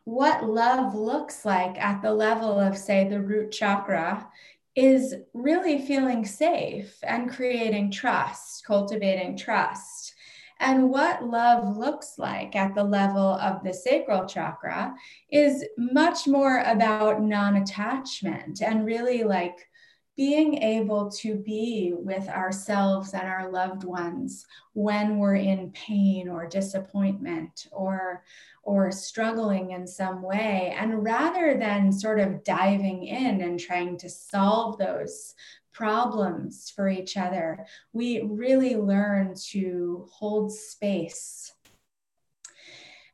what 0.05 0.49
love 0.49 0.95
looks 0.95 1.45
like 1.45 1.77
at 1.79 2.01
the 2.01 2.13
level 2.13 2.61
of, 2.61 2.79
say, 2.79 3.09
the 3.09 3.21
root 3.21 3.51
chakra 3.51 4.29
is 4.77 5.15
really 5.33 5.79
feeling 5.79 6.25
safe 6.25 6.99
and 7.03 7.31
creating 7.31 7.91
trust, 7.91 8.65
cultivating 8.67 9.37
trust. 9.37 10.15
And 10.61 10.91
what 10.91 11.25
love 11.25 11.77
looks 11.77 12.15
like 12.19 12.55
at 12.55 12.75
the 12.75 12.85
level 12.85 13.35
of 13.35 13.63
the 13.65 13.75
sacral 13.75 14.27
chakra 14.27 14.95
is 15.31 15.65
much 15.77 16.27
more 16.27 16.61
about 16.61 17.23
non 17.23 17.57
attachment 17.57 18.63
and 18.63 18.87
really 18.87 19.25
like 19.25 19.67
being 20.17 20.63
able 20.63 21.11
to 21.11 21.37
be 21.37 21.93
with 21.95 22.27
ourselves 22.29 23.13
and 23.13 23.27
our 23.29 23.51
loved 23.51 23.85
ones 23.85 24.47
when 24.73 25.19
we're 25.19 25.37
in 25.37 25.71
pain 25.73 26.29
or 26.29 26.47
disappointment 26.47 27.67
or 27.71 28.25
or 28.63 28.91
struggling 28.91 29.73
in 29.73 29.87
some 29.87 30.23
way 30.23 30.75
and 30.79 31.05
rather 31.05 31.57
than 31.59 31.93
sort 31.93 32.19
of 32.19 32.43
diving 32.43 33.05
in 33.05 33.43
and 33.43 33.61
trying 33.61 33.97
to 33.97 34.09
solve 34.09 34.79
those 34.79 35.35
problems 35.73 36.73
for 36.75 36.89
each 36.89 37.17
other 37.17 37.67
we 37.93 38.23
really 38.23 38.75
learn 38.75 39.35
to 39.35 40.07
hold 40.11 40.51
space 40.51 41.53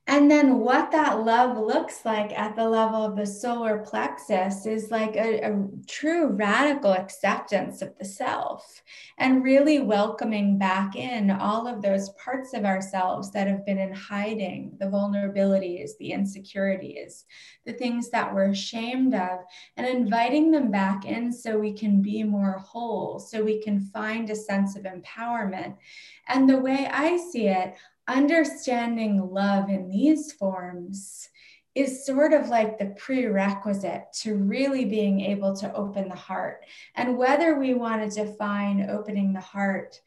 and 0.08 0.28
then 0.28 0.58
what 0.58 0.90
that 0.90 1.24
love 1.24 1.56
looks 1.56 2.04
like 2.04 2.36
at 2.36 2.56
the 2.56 2.68
level 2.68 3.04
of 3.04 3.14
the 3.14 3.24
solar 3.24 3.78
plexus 3.78 4.66
is 4.66 4.90
like 4.90 5.14
a, 5.14 5.40
a, 5.42 5.68
true 5.86 6.26
radical 6.26 6.92
acceptance 6.92 7.82
of 7.82 7.96
the 7.98 8.04
self 8.04 8.82
and 9.18 9.44
really 9.44 9.78
welcoming 9.78 10.58
back 10.58 10.96
in 10.96 11.30
all 11.30 11.68
of 11.68 11.82
those 11.82 12.08
parts 12.22 12.52
of 12.52 12.64
ourselves 12.64 13.30
that 13.30 13.46
have 13.46 13.64
been 13.64 13.78
in 13.78 13.92
hiding, 13.92 14.72
the 14.80 14.86
vulnerabilities, 14.86 15.90
the 16.00 16.10
insecurities, 16.10 17.24
the 17.64 17.72
things 17.72 18.10
that 18.10 18.34
we're 18.34 18.50
ashamed 18.50 19.14
of, 19.14 19.38
and 19.76 19.86
inviting 19.86 20.50
them 20.50 20.72
back 20.72 21.04
in 21.04 21.32
so 21.32 21.56
we 21.56 21.72
can 21.72 22.02
be 22.02 22.24
more 22.24 22.58
whole, 22.58 23.20
so 23.20 23.44
we 23.44 23.62
can 23.62 23.78
find 23.78 24.30
a 24.30 24.36
sense 24.36 24.74
of 24.74 24.82
empowerment. 24.82 25.76
And 26.26 26.50
the 26.50 26.58
way 26.58 26.88
I 26.90 27.16
see 27.16 27.46
it, 27.46 27.74
understanding 28.08 29.30
love 29.30 29.68
in 29.68 29.88
these 29.88 30.32
forms 30.32 31.28
is 31.74 32.04
sort 32.04 32.34
of 32.34 32.48
like 32.48 32.78
the 32.78 32.94
prerequisite 32.98 34.04
to 34.12 34.36
really 34.36 34.84
being 34.84 35.20
able 35.20 35.56
to 35.56 35.72
open 35.74 36.08
the 36.08 36.14
heart. 36.14 36.66
And 36.96 37.16
whether 37.16 37.58
we 37.58 37.74
want 37.74 38.10
to 38.10 38.24
define 38.24 38.90
opening 38.90 39.32
the 39.32 39.40
heart 39.40 39.98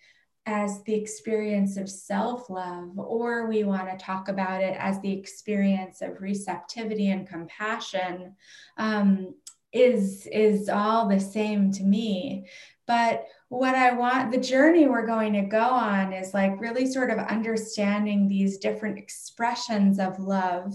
as 0.46 0.84
the 0.84 0.94
experience 0.94 1.76
of 1.76 1.90
self 1.90 2.52
love, 2.52 2.92
or 2.98 3.48
we 3.48 3.64
want 3.64 3.90
to 3.90 4.06
talk 4.06 4.28
about 4.28 4.62
it 4.62 4.76
as 4.78 5.00
the 5.02 5.12
experience 5.12 6.04
of 6.04 6.22
receptivity 6.22 7.10
and 7.10 7.28
compassion, 7.28 8.36
um, 8.78 9.34
is, 9.72 10.28
is 10.32 10.70
all 10.70 11.08
the 11.08 11.20
same 11.20 11.72
to 11.72 11.84
me. 11.84 12.48
But 12.86 13.26
what 13.50 13.76
I 13.76 13.94
want, 13.94 14.32
the 14.32 14.40
journey 14.40 14.88
we're 14.88 15.06
going 15.06 15.34
to 15.34 15.44
go 15.44 15.62
on 15.62 16.14
is 16.14 16.34
like 16.34 16.60
really 16.60 16.92
sort 16.92 17.12
of 17.12 17.20
understanding 17.20 18.28
these 18.28 18.58
different 18.58 18.98
expressions 18.98 20.00
of 20.00 20.20
love 20.20 20.74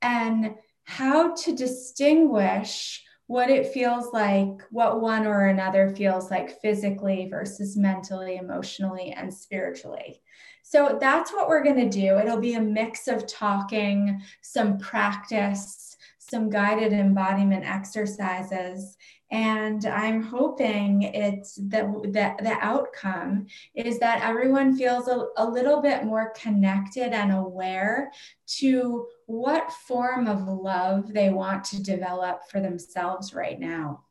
and 0.00 0.54
how 0.84 1.34
to 1.34 1.54
distinguish 1.54 3.04
what 3.26 3.50
it 3.50 3.74
feels 3.74 4.12
like, 4.14 4.62
what 4.70 5.02
one 5.02 5.26
or 5.26 5.48
another 5.48 5.94
feels 5.94 6.30
like 6.30 6.60
physically 6.62 7.28
versus 7.30 7.76
mentally, 7.76 8.36
emotionally, 8.36 9.12
and 9.12 9.32
spiritually. 9.32 10.22
So 10.62 10.96
that's 11.00 11.30
what 11.32 11.46
we're 11.46 11.64
going 11.64 11.90
to 11.90 11.90
do. 11.90 12.16
It'll 12.18 12.40
be 12.40 12.54
a 12.54 12.60
mix 12.60 13.06
of 13.06 13.26
talking, 13.26 14.22
some 14.40 14.78
practice, 14.78 15.96
some 16.18 16.48
guided 16.48 16.92
embodiment 16.92 17.64
exercises, 17.66 18.96
and 19.30 19.84
i'm 19.86 20.22
hoping 20.22 21.02
it's 21.02 21.56
the, 21.56 21.82
the, 22.04 22.34
the 22.42 22.56
outcome 22.60 23.46
is 23.74 23.98
that 23.98 24.22
everyone 24.22 24.76
feels 24.76 25.06
a, 25.08 25.26
a 25.36 25.46
little 25.46 25.82
bit 25.82 26.04
more 26.04 26.32
connected 26.36 27.12
and 27.12 27.32
aware 27.32 28.10
to 28.46 29.06
what 29.26 29.70
form 29.72 30.26
of 30.26 30.48
love 30.48 31.12
they 31.12 31.28
want 31.28 31.62
to 31.62 31.82
develop 31.82 32.40
for 32.50 32.60
themselves 32.60 33.34
right 33.34 33.60
now. 33.60 34.04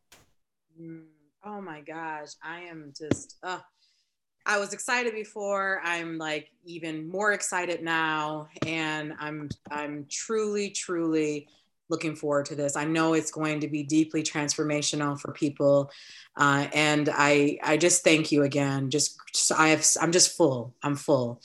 Mm. 0.80 1.06
oh 1.44 1.60
my 1.60 1.82
gosh 1.82 2.34
i 2.44 2.62
am 2.62 2.94
just 2.96 3.38
uh, 3.42 3.58
i 4.46 4.60
was 4.60 4.74
excited 4.74 5.14
before. 5.14 5.82
I'm 5.84 6.20
like 6.20 6.50
even 6.64 7.10
more 7.10 7.34
excited 7.34 7.82
now. 7.82 8.48
And 8.66 9.14
i'm 9.20 9.50
i'm 9.72 10.06
truly 10.10 10.70
truly 10.70 11.48
looking 11.90 12.16
forward 12.16 12.46
to 12.48 12.56
this. 12.56 12.76
I 12.76 12.86
know 12.86 13.14
it's 13.14 13.32
going 13.32 13.60
to 13.62 13.68
be 13.68 13.84
deeply 13.84 14.24
transformational 14.24 15.20
for 15.20 15.32
people, 15.32 15.92
uh, 16.36 16.68
and 16.74 17.10
I 17.12 17.60
I 17.64 17.78
just 17.78 18.04
thank 18.04 18.32
you 18.32 18.44
again. 18.44 18.90
Just, 18.90 19.20
I 19.56 19.70
have 19.70 19.86
I'm 20.02 20.12
just 20.12 20.36
full. 20.36 20.74
I'm 20.84 20.96
full. 20.96 21.42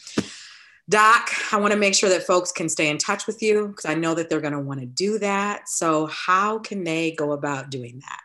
Doc, 0.88 1.31
I 1.52 1.57
want 1.59 1.72
to 1.72 1.78
make 1.78 1.94
sure 1.94 2.11
that 2.11 2.26
folks 2.26 2.50
can 2.50 2.68
stay 2.68 2.90
in 2.90 2.98
touch 2.98 3.26
with 3.26 3.40
you 3.40 3.68
because 3.68 3.85
I 3.85 3.94
know 3.94 4.14
that 4.14 4.28
they're 4.28 4.40
going 4.40 4.52
to 4.52 4.61
want 4.61 4.81
to 4.81 4.87
do 4.87 5.18
that. 5.20 5.68
So, 5.68 6.07
how 6.07 6.59
can 6.59 6.85
they 6.85 7.12
go 7.12 7.33
about 7.33 7.70
doing 7.70 8.00
that? 8.00 8.20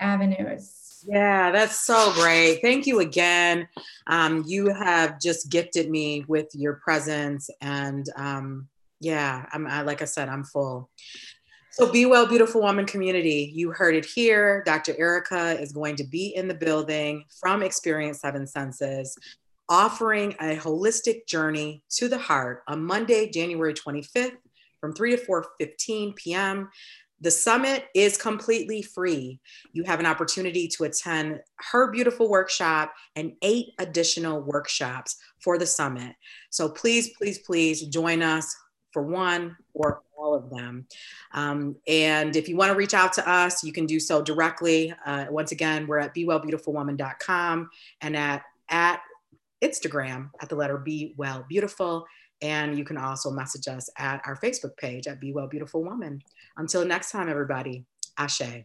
avenues. 0.00 0.81
Yeah, 1.04 1.50
that's 1.50 1.80
so 1.80 2.12
great. 2.14 2.60
Thank 2.62 2.86
you 2.86 3.00
again. 3.00 3.68
Um, 4.06 4.44
you 4.46 4.72
have 4.72 5.20
just 5.20 5.50
gifted 5.50 5.90
me 5.90 6.24
with 6.28 6.48
your 6.54 6.74
presence, 6.74 7.50
and 7.60 8.06
um, 8.16 8.68
yeah, 9.00 9.46
I'm 9.52 9.66
I, 9.66 9.82
like 9.82 10.02
I 10.02 10.06
said, 10.06 10.28
I'm 10.28 10.44
full. 10.44 10.90
So, 11.72 11.90
Be 11.90 12.04
Well, 12.04 12.26
Beautiful 12.26 12.60
Woman 12.60 12.84
community, 12.84 13.50
you 13.54 13.70
heard 13.70 13.94
it 13.94 14.04
here. 14.04 14.62
Dr. 14.66 14.94
Erica 14.98 15.58
is 15.58 15.72
going 15.72 15.96
to 15.96 16.04
be 16.04 16.26
in 16.36 16.46
the 16.46 16.54
building 16.54 17.24
from 17.40 17.62
Experience 17.62 18.20
Seven 18.20 18.46
Senses, 18.46 19.16
offering 19.70 20.32
a 20.32 20.56
holistic 20.56 21.26
journey 21.26 21.82
to 21.92 22.08
the 22.08 22.18
heart 22.18 22.62
on 22.68 22.84
Monday, 22.84 23.30
January 23.30 23.72
25th 23.72 24.36
from 24.82 24.92
3 24.92 25.16
to 25.16 25.24
4:15 25.24 26.16
p.m. 26.16 26.68
The 27.22 27.30
summit 27.30 27.86
is 27.94 28.18
completely 28.18 28.82
free. 28.82 29.40
You 29.72 29.84
have 29.84 30.00
an 30.00 30.06
opportunity 30.06 30.66
to 30.68 30.84
attend 30.84 31.40
her 31.70 31.90
beautiful 31.90 32.28
workshop 32.28 32.92
and 33.14 33.32
eight 33.42 33.68
additional 33.78 34.42
workshops 34.42 35.16
for 35.40 35.56
the 35.56 35.66
summit. 35.66 36.16
So 36.50 36.68
please, 36.68 37.10
please, 37.16 37.38
please 37.38 37.86
join 37.86 38.22
us 38.22 38.54
for 38.90 39.04
one 39.04 39.56
or 39.72 40.02
all 40.18 40.34
of 40.34 40.50
them. 40.50 40.86
Um, 41.32 41.76
and 41.86 42.34
if 42.34 42.48
you 42.48 42.56
want 42.56 42.72
to 42.72 42.76
reach 42.76 42.94
out 42.94 43.12
to 43.14 43.28
us, 43.28 43.62
you 43.62 43.72
can 43.72 43.86
do 43.86 44.00
so 44.00 44.20
directly. 44.20 44.92
Uh, 45.06 45.26
once 45.30 45.52
again, 45.52 45.86
we're 45.86 45.98
at 45.98 46.14
bewellbeautifulwoman.com 46.14 47.70
and 48.00 48.16
at, 48.16 48.42
at 48.68 49.00
Instagram 49.62 50.30
at 50.40 50.48
the 50.48 50.56
letter 50.56 50.76
Be 50.76 51.14
Well 51.16 51.46
Beautiful. 51.48 52.04
And 52.42 52.76
you 52.76 52.84
can 52.84 52.96
also 52.96 53.30
message 53.30 53.68
us 53.68 53.88
at 53.98 54.20
our 54.26 54.36
Facebook 54.36 54.76
page 54.76 55.06
at 55.06 55.20
Be 55.20 55.32
Well 55.32 55.46
Beautiful 55.46 55.84
Woman. 55.84 56.20
Until 56.56 56.84
next 56.84 57.12
time, 57.12 57.28
everybody, 57.28 57.84
Ashe. 58.18 58.64